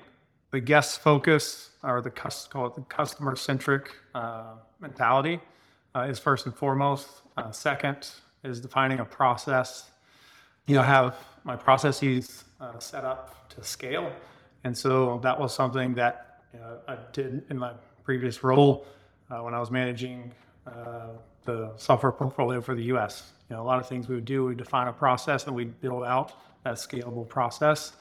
the 0.52 0.60
guest 0.60 1.00
focus 1.00 1.72
or 1.84 2.02
the 2.02 2.12
call 2.12 2.68
it 2.68 2.76
the 2.76 2.82
customer 2.82 3.36
centric 3.36 3.92
uh, 4.14 4.54
mentality 4.80 5.40
uh, 5.96 6.02
is 6.02 6.20
first 6.20 6.46
and 6.46 6.56
foremost. 6.56 7.08
Uh, 7.38 7.52
second 7.52 8.10
is 8.44 8.60
defining 8.60 9.00
a 9.00 9.06
process. 9.06 9.90
You 10.68 10.76
know, 10.76 10.84
have 10.84 11.16
my 11.44 11.56
processes 11.56 12.44
uh, 12.60 12.78
set 12.80 13.04
up 13.04 13.50
to 13.50 13.64
scale. 13.64 14.12
And 14.64 14.78
so 14.78 15.20
that 15.24 15.40
was 15.40 15.54
something 15.54 15.96
that 15.96 16.42
you 16.54 16.60
know, 16.60 16.78
I 16.88 16.98
did 17.14 17.44
in 17.50 17.58
my 17.58 17.74
previous 18.04 18.44
role 18.44 18.86
uh, 19.30 19.40
when 19.40 19.54
I 19.54 19.60
was 19.60 19.72
managing 19.72 20.34
uh, 20.68 21.08
the 21.46 21.72
software 21.78 22.12
portfolio 22.12 22.62
for 22.62 22.76
the 22.76 22.84
U.S. 22.84 23.32
You 23.50 23.56
know, 23.56 23.64
a 23.64 23.66
lot 23.66 23.80
of 23.80 23.88
things 23.88 24.08
we 24.08 24.16
would 24.16 24.26
do, 24.26 24.46
we 24.46 24.56
define 24.56 24.88
a 24.88 24.94
process 24.94 25.48
and 25.48 25.56
we 25.56 25.66
build 25.66 26.04
out 26.04 26.34
that 26.64 26.76
scalable 26.76 27.28
process 27.28 27.94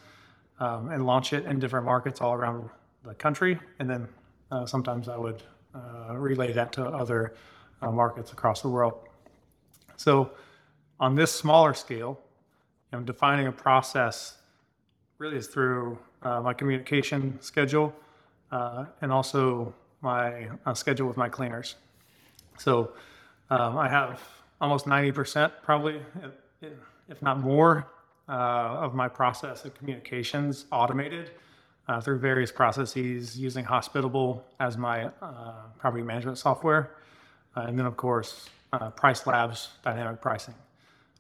um, 0.61 0.91
and 0.91 1.07
launch 1.07 1.33
it 1.33 1.47
in 1.47 1.59
different 1.59 1.87
markets 1.87 2.21
all 2.21 2.35
around 2.35 2.69
the 3.05 3.15
country. 3.15 3.59
And 3.79 3.89
then 3.89 4.09
uh, 4.53 4.67
sometimes 4.67 5.09
I 5.09 5.17
would 5.17 5.43
uh, 5.75 6.17
relay 6.17 6.53
that 6.53 6.73
to 6.73 6.85
other 6.85 7.35
uh, 7.83 7.91
markets 7.91 8.33
across 8.33 8.61
the 8.63 8.69
world. 8.69 8.95
So 9.97 10.31
on 10.99 11.15
this 11.15 11.33
smaller 11.33 11.75
scale, 11.75 12.21
you 12.93 12.99
know, 12.99 13.05
defining 13.05 13.47
a 13.47 13.53
process 13.53 14.39
really 15.19 15.37
is 15.37 15.47
through 15.47 15.99
uh, 16.23 16.41
my 16.41 16.53
communication 16.53 17.39
schedule 17.41 17.95
uh, 18.53 18.87
and 19.01 19.13
also 19.13 19.75
my 20.03 20.49
uh, 20.67 20.75
schedule 20.75 21.07
with 21.07 21.17
my 21.17 21.29
cleaners. 21.29 21.77
So 22.59 22.93
um, 23.51 23.79
I 23.79 23.89
have 23.89 24.21
almost 24.61 24.87
90% 24.87 25.53
probably, 25.63 26.01
if 27.09 27.23
not 27.23 27.41
more, 27.41 27.87
of 28.33 28.95
my 28.95 29.09
process 29.09 29.65
of 29.65 29.75
communications 29.75 30.67
automated 30.71 31.31
uh, 31.91 32.01
through 32.01 32.19
various 32.19 32.53
processes 32.53 33.37
using 33.37 33.65
Hospitable 33.65 34.45
as 34.61 34.79
my 34.79 35.07
uh, 35.21 35.55
property 35.79 36.05
management 36.05 36.39
software. 36.39 36.97
Uh, 37.57 37.63
and 37.63 37.77
then, 37.77 37.85
of 37.87 37.97
course, 37.97 38.49
uh, 38.73 38.91
Price 38.91 39.27
Labs 39.27 39.71
dynamic 39.83 40.21
pricing. 40.21 40.55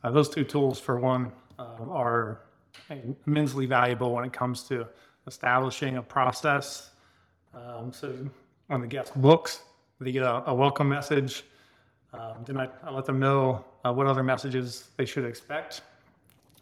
Uh, 0.04 0.10
those 0.12 0.28
two 0.28 0.44
tools, 0.44 0.78
for 0.78 1.00
one, 1.00 1.32
uh, 1.58 1.64
are 1.90 2.42
immensely 3.26 3.66
valuable 3.66 4.12
when 4.12 4.24
it 4.24 4.32
comes 4.32 4.62
to 4.64 4.86
establishing 5.26 5.96
a 5.96 6.02
process. 6.02 6.90
Um, 7.52 7.92
so 7.92 8.14
when 8.68 8.80
the 8.80 8.86
guest 8.86 9.20
books, 9.20 9.62
they 10.00 10.12
get 10.12 10.22
a, 10.22 10.48
a 10.48 10.54
welcome 10.54 10.88
message. 10.88 11.42
Um, 12.12 12.44
then 12.46 12.56
I, 12.58 12.68
I, 12.84 12.90
let 12.90 13.04
them 13.04 13.18
know 13.18 13.64
uh, 13.84 13.92
what 13.92 14.06
other 14.06 14.22
messages 14.22 14.88
they 14.96 15.04
should 15.04 15.24
expect 15.24 15.82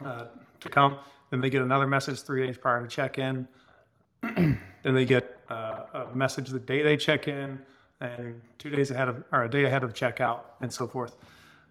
uh, 0.03 0.25
to 0.59 0.69
come. 0.69 0.97
Then 1.29 1.41
they 1.41 1.49
get 1.49 1.61
another 1.61 1.87
message 1.87 2.21
three 2.21 2.45
days 2.45 2.57
prior 2.57 2.81
to 2.81 2.87
check 2.87 3.17
in. 3.17 3.47
then 4.21 4.59
they 4.83 5.05
get 5.05 5.39
uh, 5.49 6.07
a 6.11 6.15
message 6.15 6.49
the 6.49 6.59
day 6.59 6.81
they 6.81 6.97
check 6.97 7.27
in 7.27 7.59
and 8.01 8.41
two 8.57 8.69
days 8.69 8.91
ahead 8.91 9.07
of 9.07 9.23
or 9.31 9.43
a 9.43 9.49
day 9.49 9.65
ahead 9.65 9.83
of 9.83 9.93
checkout 9.93 10.41
and 10.61 10.71
so 10.71 10.87
forth. 10.87 11.15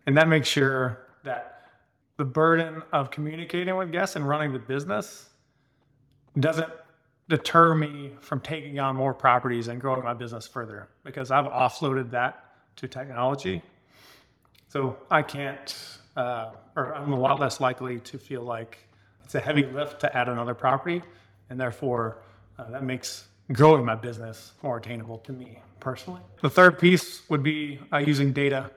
And 0.07 0.17
that 0.17 0.29
makes 0.29 0.49
sure 0.49 1.07
that 1.25 1.71
the 2.17 2.25
burden 2.25 2.83
of 2.93 3.11
communicating 3.11 3.77
with 3.77 3.93
guests 3.93 4.17
and 4.17 4.29
running 4.29 4.53
the 4.53 4.59
business 4.59 5.31
doesn't 6.38 6.71
deter 7.29 7.75
me 7.75 8.12
from 8.21 8.41
taking 8.41 8.79
on 8.79 8.97
more 8.97 9.12
properties 9.12 9.69
and 9.69 9.81
growing 9.81 10.03
my 10.03 10.14
business 10.14 10.47
further 10.47 10.88
because 11.05 11.31
I've 11.31 11.47
offloaded 11.47 12.11
that 12.11 12.45
to 12.77 12.88
technology. 12.88 13.62
So 14.69 14.97
I 15.11 15.23
can't, 15.23 15.99
uh, 16.19 16.51
or 16.75 16.95
I'm 16.95 17.13
a 17.13 17.19
lot 17.19 17.39
less 17.39 17.61
likely 17.61 18.01
to 18.01 18.19
feel 18.19 18.43
like 18.43 18.79
it's 19.25 19.37
a 19.37 19.41
heavy 19.41 19.65
lift 19.65 20.01
to 20.01 20.17
add 20.17 20.29
another 20.29 20.55
property. 20.55 21.01
And 21.49 21.59
therefore, 21.59 22.19
uh, 22.59 22.71
that 22.71 22.83
makes 22.83 23.29
growing 23.53 23.85
my 23.85 23.95
business 23.95 24.53
more 24.63 24.79
attainable 24.79 25.19
to 25.19 25.33
me 25.33 25.61
personally. 25.81 26.21
The 26.43 26.51
third 26.51 26.79
piece 26.79 27.23
would 27.31 27.43
be 27.43 27.79
uh, 27.93 27.99
using 27.99 28.33
data 28.33 28.71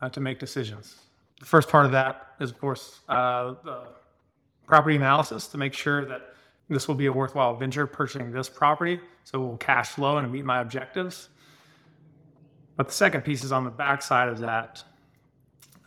uh, 0.00 0.08
to 0.10 0.20
make 0.20 0.38
decisions. 0.38 0.96
The 1.40 1.46
first 1.46 1.68
part 1.68 1.86
of 1.86 1.92
that 1.92 2.34
is, 2.40 2.50
of 2.50 2.58
course, 2.58 3.00
uh, 3.08 3.54
the 3.64 3.88
property 4.66 4.96
analysis 4.96 5.48
to 5.48 5.58
make 5.58 5.74
sure 5.74 6.04
that 6.06 6.34
this 6.68 6.88
will 6.88 6.94
be 6.94 7.06
a 7.06 7.12
worthwhile 7.12 7.56
venture 7.56 7.86
purchasing 7.86 8.30
this 8.30 8.48
property, 8.48 9.00
so 9.24 9.42
it 9.42 9.46
will 9.46 9.56
cash 9.56 9.90
flow 9.90 10.18
and 10.18 10.32
meet 10.32 10.44
my 10.44 10.60
objectives. 10.60 11.28
But 12.76 12.86
the 12.88 12.92
second 12.92 13.22
piece 13.22 13.44
is 13.44 13.52
on 13.52 13.64
the 13.64 13.70
backside 13.70 14.28
of 14.28 14.38
that, 14.38 14.84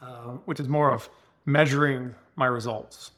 uh, 0.02 0.38
which 0.46 0.60
is 0.60 0.68
more 0.68 0.92
of 0.92 1.10
measuring 1.46 2.14
my 2.36 2.46
results. 2.46 3.12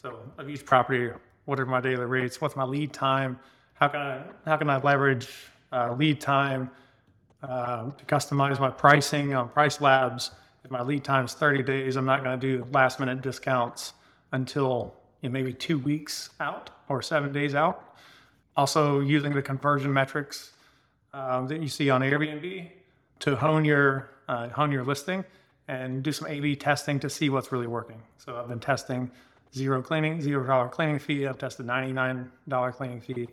So 0.00 0.18
of 0.38 0.48
each 0.48 0.64
property, 0.64 1.10
what 1.44 1.60
are 1.60 1.66
my 1.66 1.80
daily 1.80 2.04
rates? 2.04 2.40
What's 2.40 2.56
my 2.56 2.64
lead 2.64 2.92
time? 2.92 3.38
How 3.74 3.88
can 3.88 4.00
I 4.00 4.22
how 4.44 4.56
can 4.56 4.70
I 4.70 4.78
leverage 4.78 5.28
uh, 5.72 5.94
lead 5.94 6.20
time 6.20 6.70
uh, 7.42 7.90
to 7.90 8.04
customize 8.06 8.58
my 8.58 8.70
pricing 8.70 9.34
on 9.34 9.48
Price 9.48 9.80
Labs? 9.80 10.30
If 10.64 10.70
my 10.70 10.82
lead 10.82 11.04
time 11.04 11.24
is 11.24 11.34
30 11.34 11.62
days, 11.62 11.96
I'm 11.96 12.04
not 12.04 12.24
going 12.24 12.38
to 12.38 12.58
do 12.58 12.66
last 12.72 12.98
minute 12.98 13.22
discounts 13.22 13.92
until 14.32 14.94
you 15.22 15.28
know, 15.28 15.32
maybe 15.32 15.52
two 15.52 15.78
weeks 15.78 16.30
out 16.40 16.70
or 16.88 17.02
seven 17.02 17.32
days 17.32 17.54
out. 17.54 17.96
Also, 18.56 19.00
using 19.00 19.32
the 19.32 19.42
conversion 19.42 19.92
metrics 19.92 20.52
um, 21.12 21.46
that 21.48 21.60
you 21.60 21.68
see 21.68 21.90
on 21.90 22.00
Airbnb 22.00 22.68
to 23.20 23.36
hone 23.36 23.64
your 23.64 24.10
uh, 24.28 24.48
hone 24.48 24.72
your 24.72 24.84
listing 24.84 25.24
and 25.68 26.02
do 26.02 26.12
some 26.12 26.28
A/B 26.28 26.56
testing 26.56 27.00
to 27.00 27.10
see 27.10 27.28
what's 27.28 27.52
really 27.52 27.66
working. 27.66 28.02
So 28.18 28.36
I've 28.36 28.48
been 28.48 28.60
testing 28.60 29.10
zero 29.54 29.82
cleaning, 29.82 30.20
zero 30.20 30.46
dollar 30.46 30.68
cleaning 30.68 30.98
fee. 30.98 31.26
I've 31.26 31.38
tested 31.38 31.66
ninety 31.66 31.92
nine 31.92 32.30
dollar 32.48 32.72
cleaning 32.72 33.00
fee, 33.00 33.28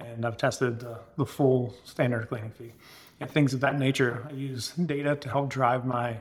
and 0.00 0.24
I've 0.24 0.36
tested 0.36 0.84
uh, 0.84 0.98
the 1.16 1.26
full 1.26 1.74
standard 1.84 2.28
cleaning 2.28 2.50
fee. 2.50 2.72
And 3.20 3.30
things 3.30 3.54
of 3.54 3.60
that 3.60 3.78
nature. 3.78 4.26
I 4.28 4.34
use 4.34 4.72
data 4.72 5.16
to 5.16 5.28
help 5.28 5.48
drive 5.48 5.86
my 5.86 6.18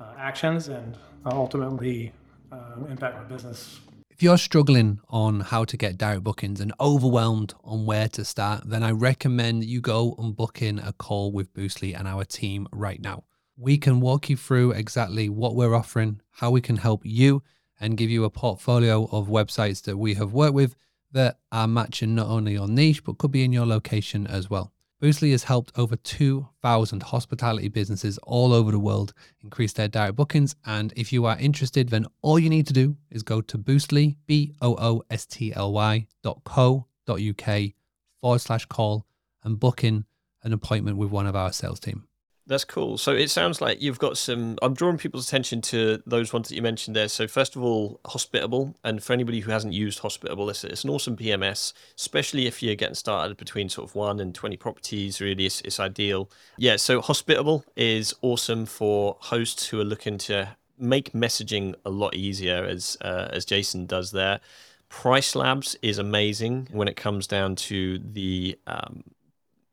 uh, 0.00 0.14
actions 0.18 0.68
and 0.68 0.96
ultimately 1.26 2.12
uh, 2.50 2.76
impact 2.88 3.16
my 3.16 3.24
business 3.24 3.80
if 4.20 4.24
you're 4.24 4.36
struggling 4.36 5.00
on 5.08 5.40
how 5.40 5.64
to 5.64 5.78
get 5.78 5.96
direct 5.96 6.22
bookings 6.22 6.60
and 6.60 6.74
overwhelmed 6.78 7.54
on 7.64 7.86
where 7.86 8.06
to 8.08 8.22
start, 8.22 8.68
then 8.68 8.82
I 8.82 8.90
recommend 8.90 9.64
you 9.64 9.80
go 9.80 10.14
and 10.18 10.36
book 10.36 10.60
in 10.60 10.78
a 10.78 10.92
call 10.92 11.32
with 11.32 11.54
Boostly 11.54 11.98
and 11.98 12.06
our 12.06 12.26
team 12.26 12.68
right 12.70 13.00
now. 13.00 13.24
We 13.62 13.76
can 13.76 14.00
walk 14.00 14.30
you 14.30 14.38
through 14.38 14.70
exactly 14.70 15.28
what 15.28 15.54
we're 15.54 15.74
offering, 15.74 16.22
how 16.30 16.50
we 16.50 16.62
can 16.62 16.78
help 16.78 17.02
you, 17.04 17.42
and 17.78 17.94
give 17.94 18.08
you 18.08 18.24
a 18.24 18.30
portfolio 18.30 19.04
of 19.12 19.28
websites 19.28 19.82
that 19.82 19.98
we 19.98 20.14
have 20.14 20.32
worked 20.32 20.54
with 20.54 20.76
that 21.12 21.36
are 21.52 21.68
matching 21.68 22.14
not 22.14 22.28
only 22.28 22.52
your 22.52 22.68
niche, 22.68 23.04
but 23.04 23.18
could 23.18 23.30
be 23.30 23.44
in 23.44 23.52
your 23.52 23.66
location 23.66 24.26
as 24.26 24.48
well. 24.48 24.72
Boostly 25.02 25.32
has 25.32 25.44
helped 25.44 25.78
over 25.78 25.94
2,000 25.94 27.02
hospitality 27.02 27.68
businesses 27.68 28.16
all 28.22 28.54
over 28.54 28.70
the 28.70 28.78
world 28.78 29.12
increase 29.42 29.74
their 29.74 29.88
direct 29.88 30.16
bookings. 30.16 30.56
And 30.64 30.94
if 30.96 31.12
you 31.12 31.26
are 31.26 31.36
interested, 31.38 31.90
then 31.90 32.06
all 32.22 32.38
you 32.38 32.48
need 32.48 32.66
to 32.68 32.72
do 32.72 32.96
is 33.10 33.22
go 33.22 33.42
to 33.42 33.58
Boostly, 33.58 34.16
B 34.24 34.54
O 34.62 34.74
O 34.76 35.02
S 35.10 35.26
T 35.26 35.52
L 35.52 35.74
Y 35.74 36.06
dot 36.22 36.40
co 36.44 36.86
dot 37.06 37.20
UK 37.20 37.74
forward 38.22 38.38
slash 38.38 38.64
call 38.64 39.04
and 39.44 39.60
book 39.60 39.84
in 39.84 40.06
an 40.42 40.54
appointment 40.54 40.96
with 40.96 41.10
one 41.10 41.26
of 41.26 41.36
our 41.36 41.52
sales 41.52 41.78
team. 41.78 42.06
That's 42.50 42.64
cool. 42.64 42.98
So 42.98 43.12
it 43.12 43.30
sounds 43.30 43.60
like 43.60 43.80
you've 43.80 44.00
got 44.00 44.18
some. 44.18 44.58
I'm 44.60 44.74
drawing 44.74 44.98
people's 44.98 45.28
attention 45.28 45.60
to 45.60 46.02
those 46.04 46.32
ones 46.32 46.48
that 46.48 46.56
you 46.56 46.62
mentioned 46.62 46.96
there. 46.96 47.06
So 47.06 47.28
first 47.28 47.54
of 47.54 47.62
all, 47.62 48.00
Hospitable, 48.04 48.74
and 48.82 49.00
for 49.00 49.12
anybody 49.12 49.38
who 49.38 49.52
hasn't 49.52 49.72
used 49.72 50.00
Hospitable, 50.00 50.50
it's, 50.50 50.64
it's 50.64 50.82
an 50.82 50.90
awesome 50.90 51.16
PMS, 51.16 51.72
especially 51.96 52.48
if 52.48 52.60
you're 52.60 52.74
getting 52.74 52.96
started 52.96 53.36
between 53.36 53.68
sort 53.68 53.88
of 53.88 53.94
one 53.94 54.18
and 54.18 54.34
twenty 54.34 54.56
properties. 54.56 55.20
Really, 55.20 55.46
it's, 55.46 55.60
it's 55.60 55.78
ideal. 55.78 56.28
Yeah. 56.58 56.74
So 56.74 57.00
Hospitable 57.00 57.64
is 57.76 58.12
awesome 58.20 58.66
for 58.66 59.16
hosts 59.20 59.68
who 59.68 59.80
are 59.80 59.84
looking 59.84 60.18
to 60.18 60.56
make 60.76 61.12
messaging 61.12 61.76
a 61.84 61.90
lot 61.90 62.16
easier, 62.16 62.64
as 62.64 62.96
uh, 63.00 63.28
as 63.30 63.44
Jason 63.44 63.86
does 63.86 64.10
there. 64.10 64.40
Price 64.88 65.36
Labs 65.36 65.76
is 65.82 65.98
amazing 65.98 66.66
when 66.72 66.88
it 66.88 66.96
comes 66.96 67.28
down 67.28 67.54
to 67.54 68.00
the 68.00 68.58
um, 68.66 69.04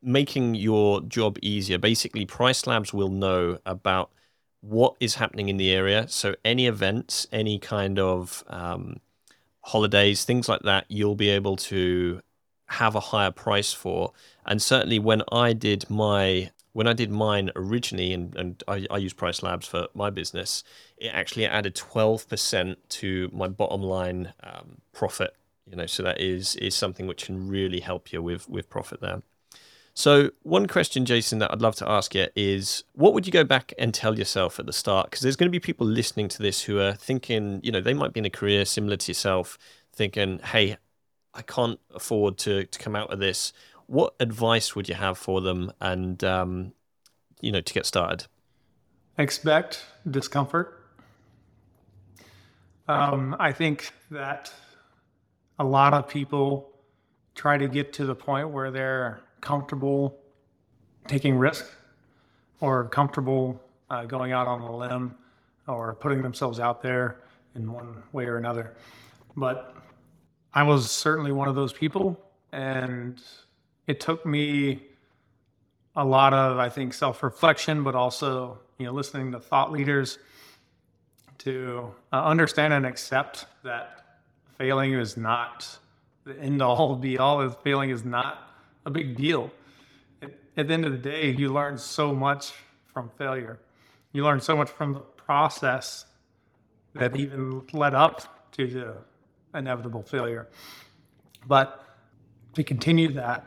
making 0.01 0.55
your 0.55 1.01
job 1.01 1.37
easier. 1.41 1.77
Basically, 1.77 2.25
Price 2.25 2.67
Labs 2.67 2.93
will 2.93 3.09
know 3.09 3.59
about 3.65 4.11
what 4.61 4.95
is 4.99 5.15
happening 5.15 5.49
in 5.49 5.57
the 5.57 5.71
area. 5.71 6.07
So 6.07 6.35
any 6.43 6.67
events, 6.67 7.27
any 7.31 7.59
kind 7.59 7.99
of 7.99 8.43
um, 8.47 8.99
holidays, 9.61 10.23
things 10.25 10.49
like 10.49 10.61
that, 10.61 10.85
you'll 10.87 11.15
be 11.15 11.29
able 11.29 11.55
to 11.57 12.21
have 12.67 12.95
a 12.95 12.99
higher 12.99 13.31
price 13.31 13.73
for. 13.73 14.11
And 14.45 14.61
certainly 14.61 14.99
when 14.99 15.23
I 15.31 15.53
did 15.53 15.89
my 15.89 16.51
when 16.73 16.85
I 16.85 16.93
did 16.93 17.09
mine 17.09 17.49
originally, 17.55 18.13
and, 18.13 18.35
and 18.35 18.63
I, 18.67 18.85
I 18.91 18.97
use 18.97 19.11
Price 19.11 19.41
Labs 19.41 19.65
for 19.65 19.87
my 19.95 20.11
business, 20.11 20.63
it 20.97 21.07
actually 21.07 21.47
added 21.47 21.73
12% 21.73 22.75
to 22.89 23.31
my 23.33 23.47
bottom 23.47 23.81
line 23.81 24.31
um, 24.43 24.77
profit. 24.93 25.35
You 25.65 25.75
know, 25.75 25.87
so 25.87 26.03
that 26.03 26.21
is 26.21 26.55
is 26.57 26.75
something 26.75 27.07
which 27.07 27.25
can 27.25 27.47
really 27.47 27.79
help 27.79 28.13
you 28.13 28.21
with 28.21 28.47
with 28.47 28.69
profit 28.69 29.01
there. 29.01 29.23
So, 29.97 30.29
one 30.43 30.67
question, 30.67 31.05
Jason, 31.05 31.39
that 31.39 31.51
I'd 31.51 31.63
love 31.63 31.75
to 31.77 31.89
ask 31.89 32.13
you 32.13 32.27
is 32.35 32.83
what 32.93 33.15
would 33.15 33.25
you 33.25 33.31
go 33.31 33.43
back 33.43 33.73
and 33.79 33.91
tell 33.91 34.15
yourself 34.15 34.59
at 34.59 34.67
the 34.67 34.71
start? 34.71 35.09
Because 35.09 35.21
there's 35.21 35.35
going 35.35 35.47
to 35.47 35.51
be 35.51 35.59
people 35.59 35.87
listening 35.87 36.27
to 36.27 36.43
this 36.43 36.61
who 36.61 36.77
are 36.77 36.93
thinking, 36.93 37.59
you 37.63 37.71
know, 37.71 37.81
they 37.81 37.95
might 37.95 38.13
be 38.13 38.19
in 38.19 38.25
a 38.25 38.29
career 38.29 38.63
similar 38.63 38.95
to 38.95 39.09
yourself, 39.09 39.57
thinking, 39.91 40.37
hey, 40.37 40.77
I 41.33 41.41
can't 41.41 41.79
afford 41.95 42.37
to, 42.39 42.65
to 42.65 42.77
come 42.77 42.95
out 42.95 43.11
of 43.11 43.17
this. 43.17 43.53
What 43.87 44.13
advice 44.19 44.75
would 44.75 44.87
you 44.87 44.93
have 44.93 45.17
for 45.17 45.41
them 45.41 45.71
and, 45.81 46.23
um, 46.23 46.73
you 47.41 47.51
know, 47.51 47.61
to 47.61 47.73
get 47.73 47.87
started? 47.87 48.27
Expect 49.17 49.83
discomfort. 50.11 50.79
Um, 52.87 53.35
I 53.39 53.51
think 53.51 53.91
that 54.11 54.53
a 55.57 55.63
lot 55.63 55.95
of 55.95 56.07
people 56.07 56.69
try 57.33 57.57
to 57.57 57.67
get 57.67 57.93
to 57.93 58.05
the 58.05 58.13
point 58.13 58.51
where 58.51 58.69
they're 58.69 59.21
comfortable 59.41 60.17
taking 61.07 61.37
risk 61.37 61.65
or 62.59 62.85
comfortable 62.89 63.61
uh, 63.89 64.05
going 64.05 64.31
out 64.31 64.47
on 64.47 64.61
a 64.61 64.75
limb 64.75 65.15
or 65.67 65.95
putting 65.95 66.21
themselves 66.21 66.59
out 66.59 66.81
there 66.81 67.17
in 67.55 67.71
one 67.71 68.03
way 68.11 68.25
or 68.25 68.37
another. 68.37 68.75
But 69.35 69.75
I 70.53 70.63
was 70.63 70.89
certainly 70.89 71.31
one 71.31 71.47
of 71.47 71.55
those 71.55 71.73
people, 71.73 72.19
and 72.51 73.21
it 73.85 73.99
took 73.99 74.25
me 74.25 74.83
a 75.95 76.03
lot 76.03 76.33
of, 76.33 76.57
I 76.57 76.69
think, 76.69 76.93
self 76.93 77.23
reflection, 77.23 77.83
but 77.83 77.95
also, 77.95 78.59
you 78.77 78.85
know, 78.85 78.93
listening 78.93 79.31
to 79.31 79.39
thought 79.39 79.71
leaders 79.71 80.19
to 81.39 81.93
uh, 82.11 82.23
understand 82.23 82.73
and 82.73 82.85
accept 82.85 83.45
that 83.63 84.19
failing 84.57 84.93
is 84.93 85.17
not 85.17 85.77
the 86.23 86.37
end 86.39 86.61
all 86.61 86.95
be 87.07 87.17
all. 87.17 87.47
Failing 87.49 87.89
is 87.89 88.03
not 88.03 88.46
a 88.87 88.89
big 88.89 89.17
deal. 89.17 89.51
At, 90.21 90.31
at 90.55 90.67
the 90.69 90.73
end 90.73 90.85
of 90.85 90.93
the 90.93 90.97
day, 90.97 91.31
you 91.31 91.53
learn 91.53 91.77
so 91.77 92.15
much 92.15 92.53
from 92.93 93.11
failure. 93.17 93.59
You 94.13 94.23
learn 94.23 94.39
so 94.39 94.55
much 94.55 94.69
from 94.69 94.93
the 94.93 95.01
process 95.01 96.05
that 96.95 97.15
even 97.15 97.61
led 97.73 97.93
up 97.93 98.49
to 98.53 98.65
the 98.65 98.95
inevitable 99.57 100.01
failure. 100.01 100.47
But 101.45 101.83
to 102.53 102.63
continue 102.63 103.11
that, 103.13 103.45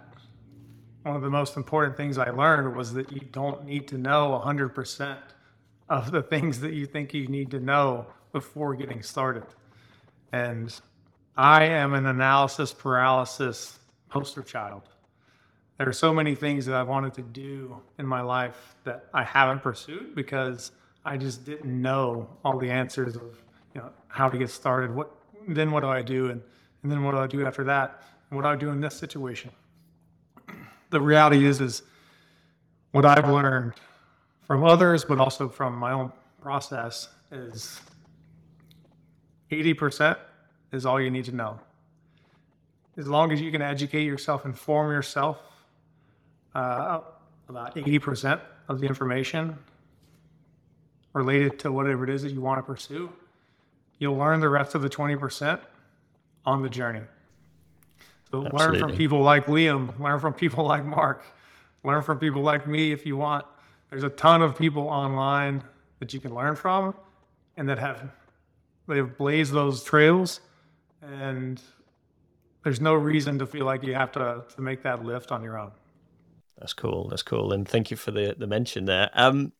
one 1.02 1.16
of 1.16 1.22
the 1.22 1.30
most 1.30 1.56
important 1.56 1.96
things 1.96 2.18
I 2.18 2.30
learned 2.30 2.76
was 2.76 2.92
that 2.92 3.10
you 3.10 3.22
don't 3.32 3.64
need 3.64 3.88
to 3.88 3.98
know 3.98 4.40
100% 4.44 5.16
of 5.88 6.10
the 6.12 6.22
things 6.22 6.60
that 6.60 6.74
you 6.74 6.84
think 6.84 7.14
you 7.14 7.26
need 7.28 7.50
to 7.52 7.60
know 7.60 8.06
before 8.32 8.74
getting 8.74 9.02
started. 9.02 9.46
And 10.32 10.78
I 11.34 11.64
am 11.64 11.94
an 11.94 12.04
analysis 12.04 12.74
paralysis 12.74 13.78
poster 14.10 14.42
child. 14.42 14.82
There 15.80 15.88
are 15.88 15.94
so 15.94 16.12
many 16.12 16.34
things 16.34 16.66
that 16.66 16.74
I've 16.74 16.88
wanted 16.88 17.14
to 17.14 17.22
do 17.22 17.74
in 17.98 18.04
my 18.04 18.20
life 18.20 18.76
that 18.84 19.06
I 19.14 19.24
haven't 19.24 19.62
pursued 19.62 20.14
because 20.14 20.72
I 21.06 21.16
just 21.16 21.46
didn't 21.46 21.80
know 21.80 22.28
all 22.44 22.58
the 22.58 22.70
answers 22.70 23.16
of 23.16 23.22
you 23.74 23.80
know 23.80 23.88
how 24.08 24.28
to 24.28 24.36
get 24.36 24.50
started. 24.50 24.94
What 24.94 25.10
then? 25.48 25.70
What 25.70 25.80
do 25.80 25.86
I 25.86 26.02
do? 26.02 26.28
And 26.28 26.42
and 26.82 26.92
then 26.92 27.02
what 27.02 27.12
do 27.12 27.16
I 27.16 27.26
do 27.26 27.46
after 27.46 27.64
that? 27.64 28.02
And 28.28 28.36
what 28.36 28.42
do 28.42 28.48
I 28.48 28.56
do 28.56 28.68
in 28.68 28.82
this 28.82 28.94
situation? 28.94 29.52
The 30.90 31.00
reality 31.00 31.46
is, 31.46 31.62
is 31.62 31.82
what 32.92 33.06
I've 33.06 33.30
learned 33.30 33.72
from 34.42 34.64
others, 34.64 35.06
but 35.06 35.18
also 35.18 35.48
from 35.48 35.76
my 35.76 35.92
own 35.92 36.12
process, 36.42 37.08
is 37.32 37.80
80% 39.50 40.18
is 40.72 40.84
all 40.84 41.00
you 41.00 41.10
need 41.10 41.24
to 41.24 41.34
know. 41.34 41.58
As 42.98 43.08
long 43.08 43.32
as 43.32 43.40
you 43.40 43.50
can 43.50 43.62
educate 43.62 44.04
yourself, 44.04 44.44
inform 44.44 44.92
yourself 44.92 45.38
uh, 46.54 47.00
about 47.48 47.74
80% 47.74 48.40
of 48.68 48.80
the 48.80 48.86
information 48.86 49.58
related 51.12 51.58
to 51.60 51.72
whatever 51.72 52.04
it 52.04 52.10
is 52.10 52.22
that 52.22 52.32
you 52.32 52.40
want 52.40 52.58
to 52.58 52.62
pursue, 52.62 53.10
you'll 53.98 54.16
learn 54.16 54.40
the 54.40 54.48
rest 54.48 54.74
of 54.74 54.82
the 54.82 54.88
20% 54.88 55.60
on 56.46 56.62
the 56.62 56.68
journey. 56.68 57.02
So 58.30 58.46
Absolutely. 58.46 58.58
learn 58.58 58.88
from 58.88 58.96
people 58.96 59.20
like 59.20 59.46
Liam, 59.46 59.98
learn 59.98 60.20
from 60.20 60.32
people 60.32 60.64
like 60.64 60.84
Mark, 60.84 61.24
learn 61.82 62.02
from 62.02 62.18
people 62.18 62.42
like 62.42 62.66
me 62.66 62.92
if 62.92 63.04
you 63.04 63.16
want. 63.16 63.44
There's 63.90 64.04
a 64.04 64.10
ton 64.10 64.40
of 64.40 64.56
people 64.56 64.84
online 64.88 65.64
that 65.98 66.14
you 66.14 66.20
can 66.20 66.34
learn 66.34 66.54
from 66.54 66.94
and 67.56 67.68
that 67.68 67.78
have 67.78 68.10
they've 68.86 69.16
blazed 69.16 69.52
those 69.52 69.82
trails 69.82 70.40
and 71.02 71.60
there's 72.62 72.80
no 72.80 72.94
reason 72.94 73.38
to 73.38 73.46
feel 73.46 73.64
like 73.64 73.82
you 73.82 73.94
have 73.94 74.12
to 74.12 74.44
to 74.54 74.60
make 74.60 74.82
that 74.82 75.04
lift 75.04 75.32
on 75.32 75.42
your 75.42 75.58
own. 75.58 75.72
That's 76.60 76.74
cool. 76.74 77.08
That's 77.08 77.22
cool. 77.22 77.52
And 77.52 77.66
thank 77.66 77.90
you 77.90 77.96
for 77.96 78.12
the 78.12 78.36
the 78.38 78.46
mention 78.46 78.84
there. 78.84 79.10
Um 79.14 79.52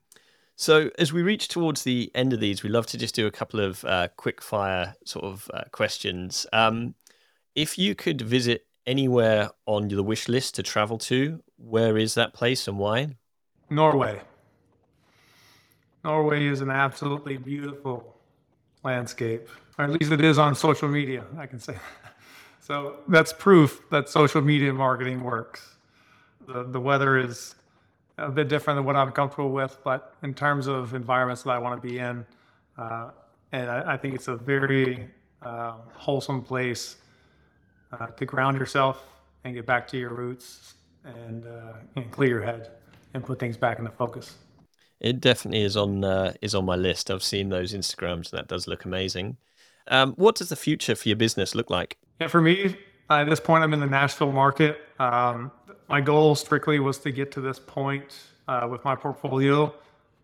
so, 0.60 0.90
as 0.98 1.10
we 1.10 1.22
reach 1.22 1.48
towards 1.48 1.84
the 1.84 2.10
end 2.14 2.34
of 2.34 2.40
these, 2.40 2.62
we 2.62 2.68
love 2.68 2.86
to 2.88 2.98
just 2.98 3.14
do 3.14 3.26
a 3.26 3.30
couple 3.30 3.60
of 3.60 3.82
uh, 3.86 4.08
quick 4.18 4.42
fire 4.42 4.94
sort 5.06 5.24
of 5.24 5.50
uh, 5.54 5.62
questions. 5.72 6.46
Um, 6.52 6.94
if 7.54 7.78
you 7.78 7.94
could 7.94 8.20
visit 8.20 8.66
anywhere 8.86 9.52
on 9.64 9.88
the 9.88 10.02
wish 10.02 10.28
list 10.28 10.56
to 10.56 10.62
travel 10.62 10.98
to, 10.98 11.42
where 11.56 11.96
is 11.96 12.12
that 12.12 12.34
place 12.34 12.68
and 12.68 12.78
why? 12.78 13.16
Norway. 13.70 14.20
Norway 16.04 16.46
is 16.46 16.60
an 16.60 16.70
absolutely 16.70 17.38
beautiful 17.38 18.14
landscape, 18.84 19.48
or 19.78 19.86
at 19.86 19.90
least 19.92 20.12
it 20.12 20.20
is 20.20 20.38
on 20.38 20.54
social 20.54 20.88
media, 20.88 21.24
I 21.38 21.46
can 21.46 21.58
say. 21.58 21.76
So 22.62 22.98
that's 23.08 23.32
proof 23.32 23.82
that 23.90 24.08
social 24.08 24.42
media 24.42 24.72
marketing 24.72 25.24
works. 25.24 25.76
The, 26.52 26.64
the 26.64 26.80
weather 26.80 27.18
is 27.18 27.54
a 28.18 28.30
bit 28.30 28.48
different 28.48 28.78
than 28.78 28.84
what 28.84 28.96
I'm 28.96 29.12
comfortable 29.12 29.50
with, 29.50 29.78
but 29.84 30.14
in 30.22 30.34
terms 30.34 30.66
of 30.66 30.94
environments 30.94 31.42
that 31.44 31.50
I 31.50 31.58
want 31.58 31.80
to 31.80 31.88
be 31.88 31.98
in, 31.98 32.26
uh, 32.76 33.10
and 33.52 33.70
I, 33.70 33.94
I, 33.94 33.96
think 33.96 34.14
it's 34.14 34.28
a 34.28 34.36
very 34.36 35.08
uh, 35.42 35.74
wholesome 35.94 36.42
place 36.42 36.96
uh, 37.92 38.06
to 38.06 38.26
ground 38.26 38.58
yourself 38.58 39.02
and 39.44 39.54
get 39.54 39.66
back 39.66 39.86
to 39.88 39.98
your 39.98 40.10
roots 40.10 40.74
and, 41.04 41.46
uh, 41.46 41.72
and 41.96 42.10
clear 42.10 42.28
your 42.28 42.42
head 42.42 42.70
and 43.14 43.24
put 43.24 43.38
things 43.38 43.56
back 43.56 43.78
into 43.78 43.90
focus. 43.90 44.36
It 45.00 45.20
definitely 45.20 45.62
is 45.62 45.76
on 45.76 46.04
uh, 46.04 46.34
is 46.42 46.54
on 46.54 46.66
my 46.66 46.76
list. 46.76 47.10
I've 47.10 47.22
seen 47.22 47.48
those 47.48 47.72
Instagrams, 47.72 48.30
and 48.30 48.38
that 48.38 48.48
does 48.48 48.68
look 48.68 48.84
amazing. 48.84 49.38
Um, 49.88 50.12
what 50.16 50.34
does 50.36 50.50
the 50.50 50.56
future 50.56 50.94
for 50.94 51.08
your 51.08 51.16
business 51.16 51.54
look 51.54 51.70
like? 51.70 51.96
Yeah, 52.20 52.26
for 52.26 52.42
me, 52.42 52.76
at 53.18 53.28
this 53.28 53.40
point, 53.40 53.64
I'm 53.64 53.72
in 53.72 53.80
the 53.80 53.86
Nashville 53.86 54.32
market. 54.32 54.80
Um, 54.98 55.50
my 55.88 56.00
goal 56.00 56.36
strictly 56.36 56.78
was 56.78 56.98
to 56.98 57.10
get 57.10 57.32
to 57.32 57.40
this 57.40 57.58
point 57.58 58.16
uh, 58.46 58.68
with 58.70 58.84
my 58.84 58.94
portfolio 58.94 59.74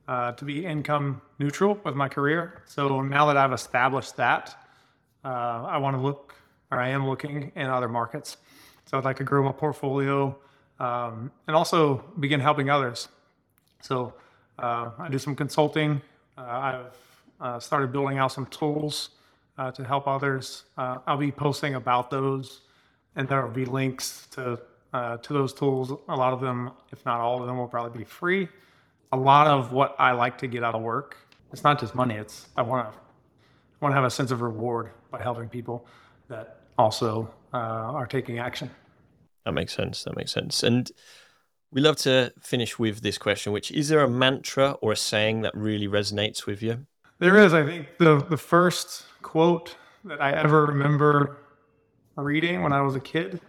uh, 0.07 0.33
to 0.33 0.45
be 0.45 0.65
income 0.65 1.21
neutral 1.41 1.81
with 1.85 1.97
my 1.97 2.09
career. 2.09 2.63
So 2.67 3.03
now 3.03 3.27
that 3.27 3.37
I've 3.37 3.53
established 3.53 4.17
that, 4.17 4.57
uh, 5.25 5.29
I 5.29 5.79
want 5.79 5.97
to 5.97 6.01
look, 6.01 6.35
or 6.71 6.79
I 6.79 6.91
am 6.91 7.09
looking 7.09 7.51
in 7.57 7.67
other 7.67 7.89
markets. 7.89 8.37
So 8.85 8.97
I'd 8.97 9.05
like 9.05 9.17
to 9.17 9.25
grow 9.25 9.43
my 9.43 9.51
portfolio 9.51 10.37
um, 10.79 11.33
and 11.49 11.57
also 11.57 12.05
begin 12.21 12.39
helping 12.39 12.71
others. 12.71 13.09
So 13.81 14.15
uh, 14.61 14.91
I 14.99 15.09
do 15.09 15.19
some 15.19 15.35
consulting. 15.35 16.01
Uh, 16.39 16.41
I've 16.43 16.97
uh, 17.41 17.59
started 17.59 17.91
building 17.91 18.19
out 18.19 18.31
some 18.31 18.47
tools 18.47 19.11
to 19.75 19.85
help 19.85 20.07
others. 20.07 20.65
I'll 20.77 21.17
be 21.17 21.33
posting 21.33 21.77
about 21.77 22.11
those, 22.11 22.61
and 23.17 23.29
there 23.29 23.43
will 23.43 23.53
be 23.53 23.65
links 23.65 24.29
to 24.33 24.61
uh, 24.93 25.17
to 25.19 25.33
those 25.33 25.53
tools. 25.53 25.91
A 26.09 26.17
lot 26.17 26.33
of 26.33 26.41
them, 26.41 26.71
if 26.93 27.05
not 27.05 27.21
all 27.21 27.41
of 27.41 27.47
them, 27.47 27.59
will 27.59 27.67
probably 27.67 27.99
be 27.99 28.05
free. 28.05 28.49
A 29.13 29.17
lot 29.17 29.47
of 29.47 29.73
what 29.73 29.97
I 29.99 30.13
like 30.13 30.39
to 30.39 30.47
get 30.47 30.63
out 30.63 30.75
of 30.75 30.83
work, 30.83 31.17
it's 31.53 31.65
not 31.65 31.81
just 31.81 31.95
money. 31.95 32.15
It's 32.15 32.49
I 32.57 32.63
want 32.63 32.93
to 32.93 32.99
I 32.99 33.85
want 33.85 33.93
to 33.93 33.97
have 33.97 34.05
a 34.05 34.11
sense 34.11 34.31
of 34.31 34.41
reward 34.41 34.91
by 35.11 35.23
helping 35.23 35.49
people 35.49 35.87
that 36.29 36.61
also 36.79 37.31
uh, 37.53 37.57
are 37.57 38.07
taking 38.07 38.39
action. 38.39 38.71
That 39.45 39.53
makes 39.53 39.75
sense. 39.75 40.05
That 40.05 40.17
makes 40.17 40.33
sense. 40.33 40.63
And 40.63 40.91
we 41.71 41.81
love 41.81 41.97
to 41.99 42.33
finish 42.41 42.79
with 42.79 43.03
this 43.03 43.19
question, 43.19 43.53
which 43.53 43.71
is 43.71 43.89
there 43.89 44.01
a 44.01 44.09
mantra 44.09 44.73
or 44.83 44.93
a 44.93 44.97
saying 44.97 45.43
that 45.43 45.55
really 45.55 45.89
resonates 45.89 46.47
with 46.47 46.63
you? 46.63 46.87
There 47.19 47.37
is. 47.39 47.55
I 47.55 47.65
think 47.65 47.99
the 47.99 48.25
the 48.29 48.37
first 48.37 49.05
quote 49.23 49.77
that 50.05 50.21
I 50.21 50.33
ever 50.33 50.67
remember 50.67 51.39
reading 52.17 52.63
when 52.63 52.73
I 52.73 52.81
was 52.81 52.95
a 52.95 53.01
kid 53.01 53.41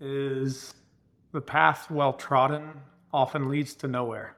is 0.00 0.74
the 1.32 1.40
path 1.40 1.90
well 1.90 2.12
trodden 2.12 2.70
often 3.12 3.48
leads 3.48 3.74
to 3.76 3.88
nowhere. 3.88 4.34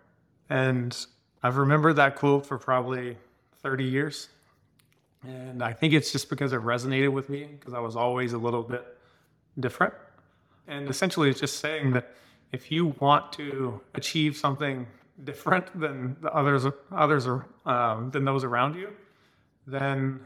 And 0.51 0.97
I've 1.43 1.57
remembered 1.57 1.95
that 1.97 2.17
quote 2.17 2.47
for 2.47 2.59
probably 2.59 3.17
30 3.63 3.85
years. 3.85 4.29
And 5.23 5.63
I 5.63 5.73
think 5.73 5.95
it's 5.95 6.13
just 6.13 6.29
because 6.31 6.53
it 6.53 6.61
resonated 6.61 7.13
with 7.13 7.29
me 7.29 7.45
because 7.45 7.75
I 7.75 7.81
was 7.81 7.97
always 7.97 8.33
a 8.33 8.39
little 8.39 8.63
bit 8.63 8.85
different. 9.59 9.95
And 10.67 10.89
essentially, 10.89 11.31
it's 11.31 11.41
just 11.41 11.61
saying 11.61 11.93
that 11.93 12.15
if 12.53 12.71
you 12.71 12.95
want 13.01 13.33
to 13.35 13.81
achieve 13.95 14.37
something 14.37 14.87
different 15.25 15.79
than 15.79 16.17
the 16.21 16.33
others, 16.33 16.67
others 16.93 17.27
are, 17.27 17.47
um, 17.67 18.11
than 18.11 18.25
those 18.25 18.45
around 18.45 18.75
you, 18.77 18.91
then 19.67 20.21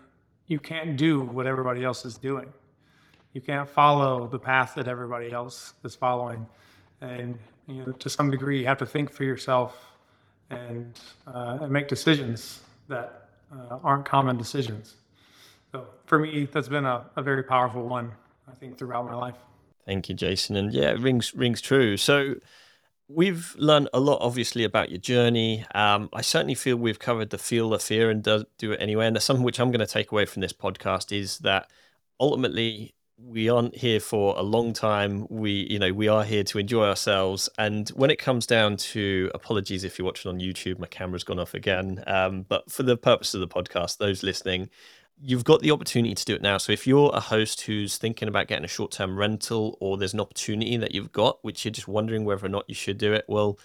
you 0.47 0.59
can't 0.59 0.97
do 0.97 1.23
what 1.23 1.47
everybody 1.47 1.85
else 1.85 2.05
is 2.05 2.19
doing. 2.19 2.53
You 3.33 3.41
can't 3.41 3.69
follow 3.69 4.27
the 4.27 4.39
path 4.39 4.75
that 4.77 4.89
everybody 4.89 5.33
else 5.33 5.75
is 5.85 5.95
following. 5.95 6.47
And 7.01 7.39
you 7.67 7.85
know, 7.85 7.93
to 7.93 8.11
some 8.11 8.31
degree, 8.31 8.61
you 8.61 8.67
have 8.67 8.79
to 8.79 8.87
think 8.87 9.11
for 9.11 9.25
yourself 9.25 9.93
and, 10.51 10.99
uh, 11.27 11.59
and 11.63 11.73
make 11.73 11.89
decisions 11.89 12.61
that 12.89 13.29
uh, 13.53 13.79
aren't 13.83 14.05
common 14.05 14.37
decisions. 14.37 14.97
So 15.71 15.87
for 16.05 16.19
me, 16.19 16.47
that's 16.51 16.69
been 16.69 16.85
a, 16.85 17.07
a 17.17 17.23
very 17.23 17.43
powerful 17.43 17.89
one, 17.89 18.13
I 18.47 18.53
think, 18.53 18.77
throughout 18.77 19.07
my 19.07 19.15
life. 19.15 19.37
Thank 19.87 20.09
you, 20.09 20.15
Jason. 20.15 20.57
And 20.57 20.73
yeah, 20.73 20.91
it 20.91 21.01
rings 21.01 21.35
rings 21.35 21.61
true. 21.61 21.97
So 21.97 22.35
we've 23.09 23.55
learned 23.59 23.89
a 23.93 24.01
lot, 24.01 24.19
obviously, 24.21 24.65
about 24.65 24.91
your 24.91 24.99
journey. 24.99 25.65
Um, 25.75 26.09
I 26.13 26.21
certainly 26.21 26.55
feel 26.55 26.77
we've 26.77 26.99
covered 26.99 27.31
the 27.31 27.39
feel 27.39 27.71
the 27.71 27.79
fear 27.79 28.11
and 28.11 28.23
do, 28.23 28.45
do 28.59 28.73
it 28.73 28.83
anyway. 28.83 29.07
And 29.07 29.21
something 29.21 29.45
which 29.45 29.59
I'm 29.59 29.71
going 29.71 29.81
to 29.81 29.87
take 29.87 30.13
away 30.13 30.27
from 30.27 30.41
this 30.43 30.53
podcast 30.53 31.17
is 31.17 31.39
that 31.39 31.71
ultimately 32.21 32.95
we 33.25 33.49
aren't 33.49 33.77
here 33.77 34.01
for 34.01 34.35
a 34.37 34.43
long 34.43 34.73
time. 34.73 35.27
We, 35.31 35.67
you 35.71 35.79
know, 35.79 35.93
we 35.93 36.09
are 36.09 36.25
here 36.25 36.45
to 36.45 36.59
enjoy 36.59 36.85
ourselves. 36.87 37.49
And 37.59 37.89
when 37.91 38.11
it 38.11 38.19
comes 38.19 38.47
down 38.47 38.77
to 38.79 39.31
apologies 39.35 39.85
if 39.85 39.99
you're 39.99 40.07
watching 40.07 40.31
on 40.31 40.41
YouTube, 40.41 40.79
my 40.79 40.87
camera's 40.87 41.25
gone 41.25 41.39
off 41.39 41.55
again. 41.55 42.03
Um, 42.07 42.43
but 42.49 42.71
for 42.71 42.83
the 42.83 42.97
purpose 42.97 43.35
of 43.35 43.41
the 43.41 43.49
podcast, 43.49 43.99
those 43.99 44.23
listening, 44.23 44.71
you've 45.21 45.45
got 45.45 45.61
the 45.61 45.71
opportunity 45.71 46.15
to 46.15 46.25
do 46.25 46.35
it 46.35 46.43
now. 46.43 46.59
So 46.59 46.73
if 46.73 46.87
you're 46.87 47.11
a 47.15 47.21
host 47.21 47.63
who's 47.63 47.97
thinking 47.97 48.29
about 48.29 48.49
getting 48.49 48.65
a 48.65 48.69
short-term 48.69 49.17
rental, 49.17 49.77
or 49.81 49.97
there's 49.97 50.15
an 50.15 50.21
opportunity 50.21 50.77
that 50.79 50.95
you've 50.95 51.13
got, 51.13 51.39
which 51.43 51.65
you're 51.65 51.73
just 51.73 51.89
wondering 51.89 52.25
whether 52.25 52.45
or 52.45 52.49
not 52.49 52.65
you 52.69 52.75
should 52.75 52.99
do 52.99 53.13
it, 53.13 53.25
well, 53.29 53.59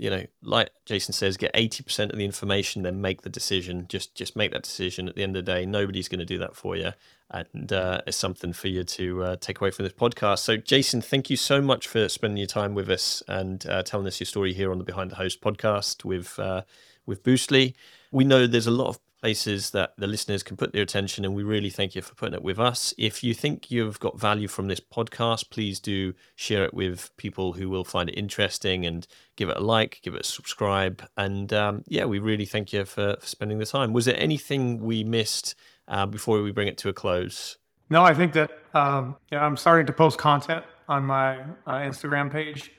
you 0.00 0.08
know, 0.08 0.24
like 0.42 0.70
Jason 0.86 1.12
says, 1.12 1.36
get 1.36 1.52
80% 1.52 2.10
of 2.10 2.16
the 2.16 2.24
information, 2.24 2.84
then 2.84 3.02
make 3.02 3.20
the 3.20 3.28
decision. 3.28 3.84
Just 3.86 4.14
just 4.14 4.34
make 4.34 4.50
that 4.52 4.62
decision. 4.62 5.10
At 5.10 5.14
the 5.14 5.22
end 5.22 5.36
of 5.36 5.44
the 5.44 5.52
day, 5.52 5.66
nobody's 5.66 6.08
going 6.08 6.20
to 6.20 6.24
do 6.24 6.38
that 6.38 6.56
for 6.56 6.74
you. 6.74 6.92
And 7.30 7.70
uh, 7.70 8.00
it's 8.06 8.16
something 8.16 8.54
for 8.54 8.68
you 8.68 8.82
to 8.82 9.22
uh, 9.22 9.36
take 9.36 9.60
away 9.60 9.70
from 9.70 9.84
this 9.84 9.92
podcast. 9.92 10.38
So, 10.38 10.56
Jason, 10.56 11.02
thank 11.02 11.28
you 11.28 11.36
so 11.36 11.60
much 11.60 11.86
for 11.86 12.08
spending 12.08 12.38
your 12.38 12.46
time 12.46 12.74
with 12.74 12.88
us 12.88 13.22
and 13.28 13.64
uh, 13.66 13.82
telling 13.82 14.06
us 14.06 14.18
your 14.18 14.24
story 14.24 14.54
here 14.54 14.72
on 14.72 14.78
the 14.78 14.84
Behind 14.84 15.10
the 15.10 15.16
Host 15.16 15.42
podcast 15.42 16.02
with 16.02 16.38
uh, 16.38 16.62
with 17.04 17.22
Boostly. 17.22 17.74
We 18.10 18.24
know 18.24 18.46
there's 18.46 18.66
a 18.66 18.70
lot 18.70 18.88
of 18.88 18.98
places 19.20 19.70
that 19.70 19.92
the 19.98 20.06
listeners 20.06 20.42
can 20.42 20.56
put 20.56 20.72
their 20.72 20.82
attention. 20.82 21.24
And 21.24 21.34
we 21.34 21.42
really 21.42 21.70
thank 21.70 21.94
you 21.94 22.02
for 22.02 22.14
putting 22.14 22.34
it 22.34 22.42
with 22.42 22.58
us. 22.58 22.94
If 22.96 23.22
you 23.22 23.34
think 23.34 23.70
you've 23.70 24.00
got 24.00 24.18
value 24.18 24.48
from 24.48 24.68
this 24.68 24.80
podcast, 24.80 25.50
please 25.50 25.78
do 25.80 26.14
share 26.34 26.64
it 26.64 26.74
with 26.74 27.10
people 27.16 27.52
who 27.52 27.68
will 27.68 27.84
find 27.84 28.08
it 28.08 28.14
interesting 28.14 28.86
and 28.86 29.06
give 29.36 29.48
it 29.48 29.56
a 29.56 29.60
like, 29.60 30.00
give 30.02 30.14
it 30.14 30.22
a 30.22 30.24
subscribe. 30.24 31.06
And 31.16 31.52
um, 31.52 31.84
yeah, 31.86 32.06
we 32.06 32.18
really 32.18 32.46
thank 32.46 32.72
you 32.72 32.84
for, 32.84 33.16
for, 33.20 33.26
spending 33.26 33.58
the 33.58 33.66
time. 33.66 33.92
Was 33.92 34.06
there 34.06 34.18
anything 34.18 34.80
we 34.80 35.04
missed 35.04 35.54
uh, 35.88 36.06
before 36.06 36.42
we 36.42 36.52
bring 36.52 36.68
it 36.68 36.78
to 36.78 36.88
a 36.88 36.92
close? 36.92 37.58
No, 37.90 38.04
I 38.04 38.14
think 38.14 38.32
that 38.34 38.50
um, 38.72 39.16
yeah, 39.30 39.44
I'm 39.44 39.56
starting 39.56 39.86
to 39.86 39.92
post 39.92 40.16
content 40.18 40.64
on 40.88 41.04
my 41.04 41.40
uh, 41.66 41.80
Instagram 41.80 42.30
page, 42.30 42.72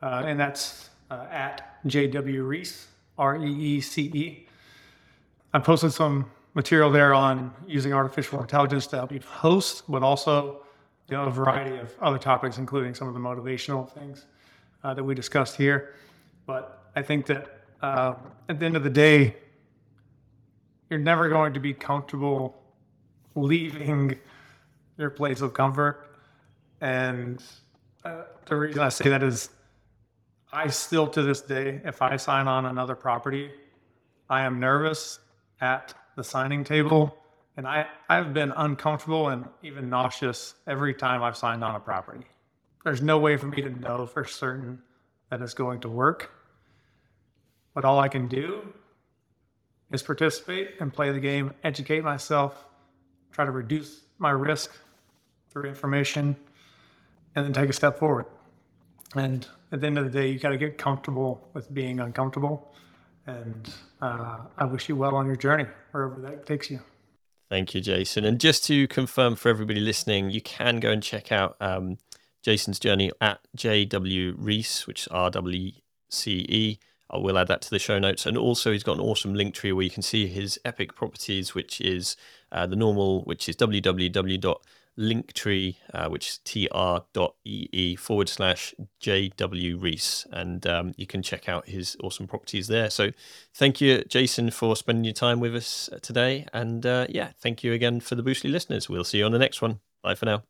uh, 0.00 0.22
and 0.24 0.38
that's 0.38 0.90
uh, 1.10 1.26
at 1.30 1.82
JW 1.86 2.46
Reece, 2.46 2.86
R 3.18 3.36
E 3.36 3.50
E 3.50 3.80
C 3.80 4.02
E. 4.14 4.47
I 5.54 5.58
posted 5.58 5.92
some 5.92 6.30
material 6.54 6.90
there 6.90 7.14
on 7.14 7.54
using 7.66 7.94
artificial 7.94 8.40
intelligence 8.40 8.86
to 8.88 8.96
help 8.96 9.12
you 9.12 9.20
host, 9.20 9.84
but 9.88 10.02
also 10.02 10.62
you 11.08 11.16
know, 11.16 11.24
a 11.24 11.30
variety 11.30 11.78
of 11.78 11.94
other 12.02 12.18
topics, 12.18 12.58
including 12.58 12.94
some 12.94 13.08
of 13.08 13.14
the 13.14 13.20
motivational 13.20 13.90
things 13.90 14.26
uh, 14.84 14.92
that 14.92 15.02
we 15.02 15.14
discussed 15.14 15.56
here. 15.56 15.94
But 16.44 16.90
I 16.94 17.02
think 17.02 17.26
that 17.26 17.60
uh, 17.80 18.14
at 18.48 18.60
the 18.60 18.66
end 18.66 18.76
of 18.76 18.82
the 18.82 18.90
day, 18.90 19.36
you're 20.90 20.98
never 20.98 21.28
going 21.30 21.54
to 21.54 21.60
be 21.60 21.72
comfortable 21.72 22.62
leaving 23.34 24.18
your 24.98 25.10
place 25.10 25.40
of 25.40 25.54
comfort. 25.54 26.10
And 26.82 27.42
uh, 28.04 28.24
the 28.44 28.56
reason 28.56 28.82
I 28.82 28.90
say 28.90 29.08
that 29.08 29.22
is 29.22 29.48
I 30.52 30.68
still, 30.68 31.06
to 31.08 31.22
this 31.22 31.40
day, 31.40 31.80
if 31.84 32.02
I 32.02 32.16
sign 32.16 32.48
on 32.48 32.66
another 32.66 32.94
property, 32.94 33.50
I 34.28 34.42
am 34.42 34.60
nervous 34.60 35.20
at 35.60 35.94
the 36.16 36.24
signing 36.24 36.64
table. 36.64 37.16
And 37.56 37.66
I, 37.66 37.86
I've 38.08 38.32
been 38.32 38.52
uncomfortable 38.56 39.28
and 39.28 39.46
even 39.62 39.88
nauseous 39.88 40.54
every 40.66 40.94
time 40.94 41.22
I've 41.22 41.36
signed 41.36 41.64
on 41.64 41.74
a 41.74 41.80
property. 41.80 42.24
There's 42.84 43.02
no 43.02 43.18
way 43.18 43.36
for 43.36 43.46
me 43.46 43.62
to 43.62 43.70
know 43.70 44.06
for 44.06 44.24
certain 44.24 44.80
that 45.30 45.42
it's 45.42 45.54
going 45.54 45.80
to 45.80 45.88
work. 45.88 46.32
But 47.74 47.84
all 47.84 47.98
I 47.98 48.08
can 48.08 48.28
do 48.28 48.72
is 49.90 50.02
participate 50.02 50.74
and 50.80 50.92
play 50.92 51.12
the 51.12 51.20
game, 51.20 51.52
educate 51.64 52.02
myself, 52.02 52.66
try 53.32 53.44
to 53.44 53.50
reduce 53.50 54.02
my 54.18 54.30
risk 54.30 54.70
through 55.50 55.64
information, 55.64 56.36
and 57.34 57.44
then 57.44 57.52
take 57.52 57.70
a 57.70 57.72
step 57.72 57.98
forward. 57.98 58.26
And 59.14 59.46
at 59.72 59.80
the 59.80 59.86
end 59.86 59.98
of 59.98 60.04
the 60.04 60.10
day, 60.10 60.28
you 60.30 60.38
got 60.38 60.50
to 60.50 60.58
get 60.58 60.78
comfortable 60.78 61.48
with 61.54 61.72
being 61.72 62.00
uncomfortable 62.00 62.72
and 63.28 63.70
uh, 64.00 64.38
I 64.56 64.64
wish 64.64 64.88
you 64.88 64.96
well 64.96 65.14
on 65.14 65.26
your 65.26 65.36
journey, 65.36 65.66
wherever 65.92 66.20
that 66.22 66.46
takes 66.46 66.70
you. 66.70 66.80
Thank 67.48 67.74
you, 67.74 67.80
Jason. 67.80 68.24
And 68.24 68.40
just 68.40 68.64
to 68.64 68.88
confirm 68.88 69.36
for 69.36 69.48
everybody 69.48 69.80
listening, 69.80 70.30
you 70.30 70.40
can 70.40 70.80
go 70.80 70.90
and 70.90 71.02
check 71.02 71.30
out 71.30 71.56
um, 71.60 71.98
Jason's 72.42 72.78
journey 72.78 73.10
at 73.20 73.40
JW 73.56 74.34
Reece, 74.36 74.86
which 74.86 75.02
is 75.02 75.08
R 75.08 75.30
W 75.30 75.72
C 76.10 76.46
E. 76.48 76.78
I 77.10 77.16
will 77.16 77.38
add 77.38 77.48
that 77.48 77.62
to 77.62 77.70
the 77.70 77.78
show 77.78 77.98
notes. 77.98 78.26
And 78.26 78.36
also, 78.36 78.72
he's 78.72 78.82
got 78.82 78.96
an 78.96 79.02
awesome 79.02 79.34
link 79.34 79.54
tree 79.54 79.72
where 79.72 79.84
you 79.84 79.90
can 79.90 80.02
see 80.02 80.26
his 80.26 80.60
epic 80.64 80.94
properties, 80.94 81.54
which 81.54 81.80
is 81.80 82.16
uh, 82.52 82.66
the 82.66 82.76
normal, 82.76 83.22
which 83.22 83.48
is 83.48 83.56
www 83.56 84.56
linktree, 84.98 85.76
uh, 85.94 86.08
which 86.08 86.28
is 86.28 86.38
tr.ee 86.38 87.96
forward 87.96 88.28
slash 88.28 88.74
JW 89.00 89.80
Reece. 89.80 90.26
And 90.32 90.66
um, 90.66 90.94
you 90.96 91.06
can 91.06 91.22
check 91.22 91.48
out 91.48 91.68
his 91.68 91.96
awesome 92.02 92.26
properties 92.26 92.68
there. 92.68 92.90
So 92.90 93.10
thank 93.54 93.80
you, 93.80 94.02
Jason, 94.04 94.50
for 94.50 94.74
spending 94.76 95.04
your 95.04 95.14
time 95.14 95.40
with 95.40 95.54
us 95.54 95.88
today. 96.02 96.46
And 96.52 96.84
uh, 96.84 97.06
yeah, 97.08 97.32
thank 97.40 97.62
you 97.62 97.72
again 97.72 98.00
for 98.00 98.14
the 98.14 98.22
Boostly 98.22 98.50
listeners. 98.50 98.88
We'll 98.88 99.04
see 99.04 99.18
you 99.18 99.24
on 99.24 99.32
the 99.32 99.38
next 99.38 99.62
one. 99.62 99.80
Bye 100.02 100.14
for 100.14 100.26
now. 100.26 100.42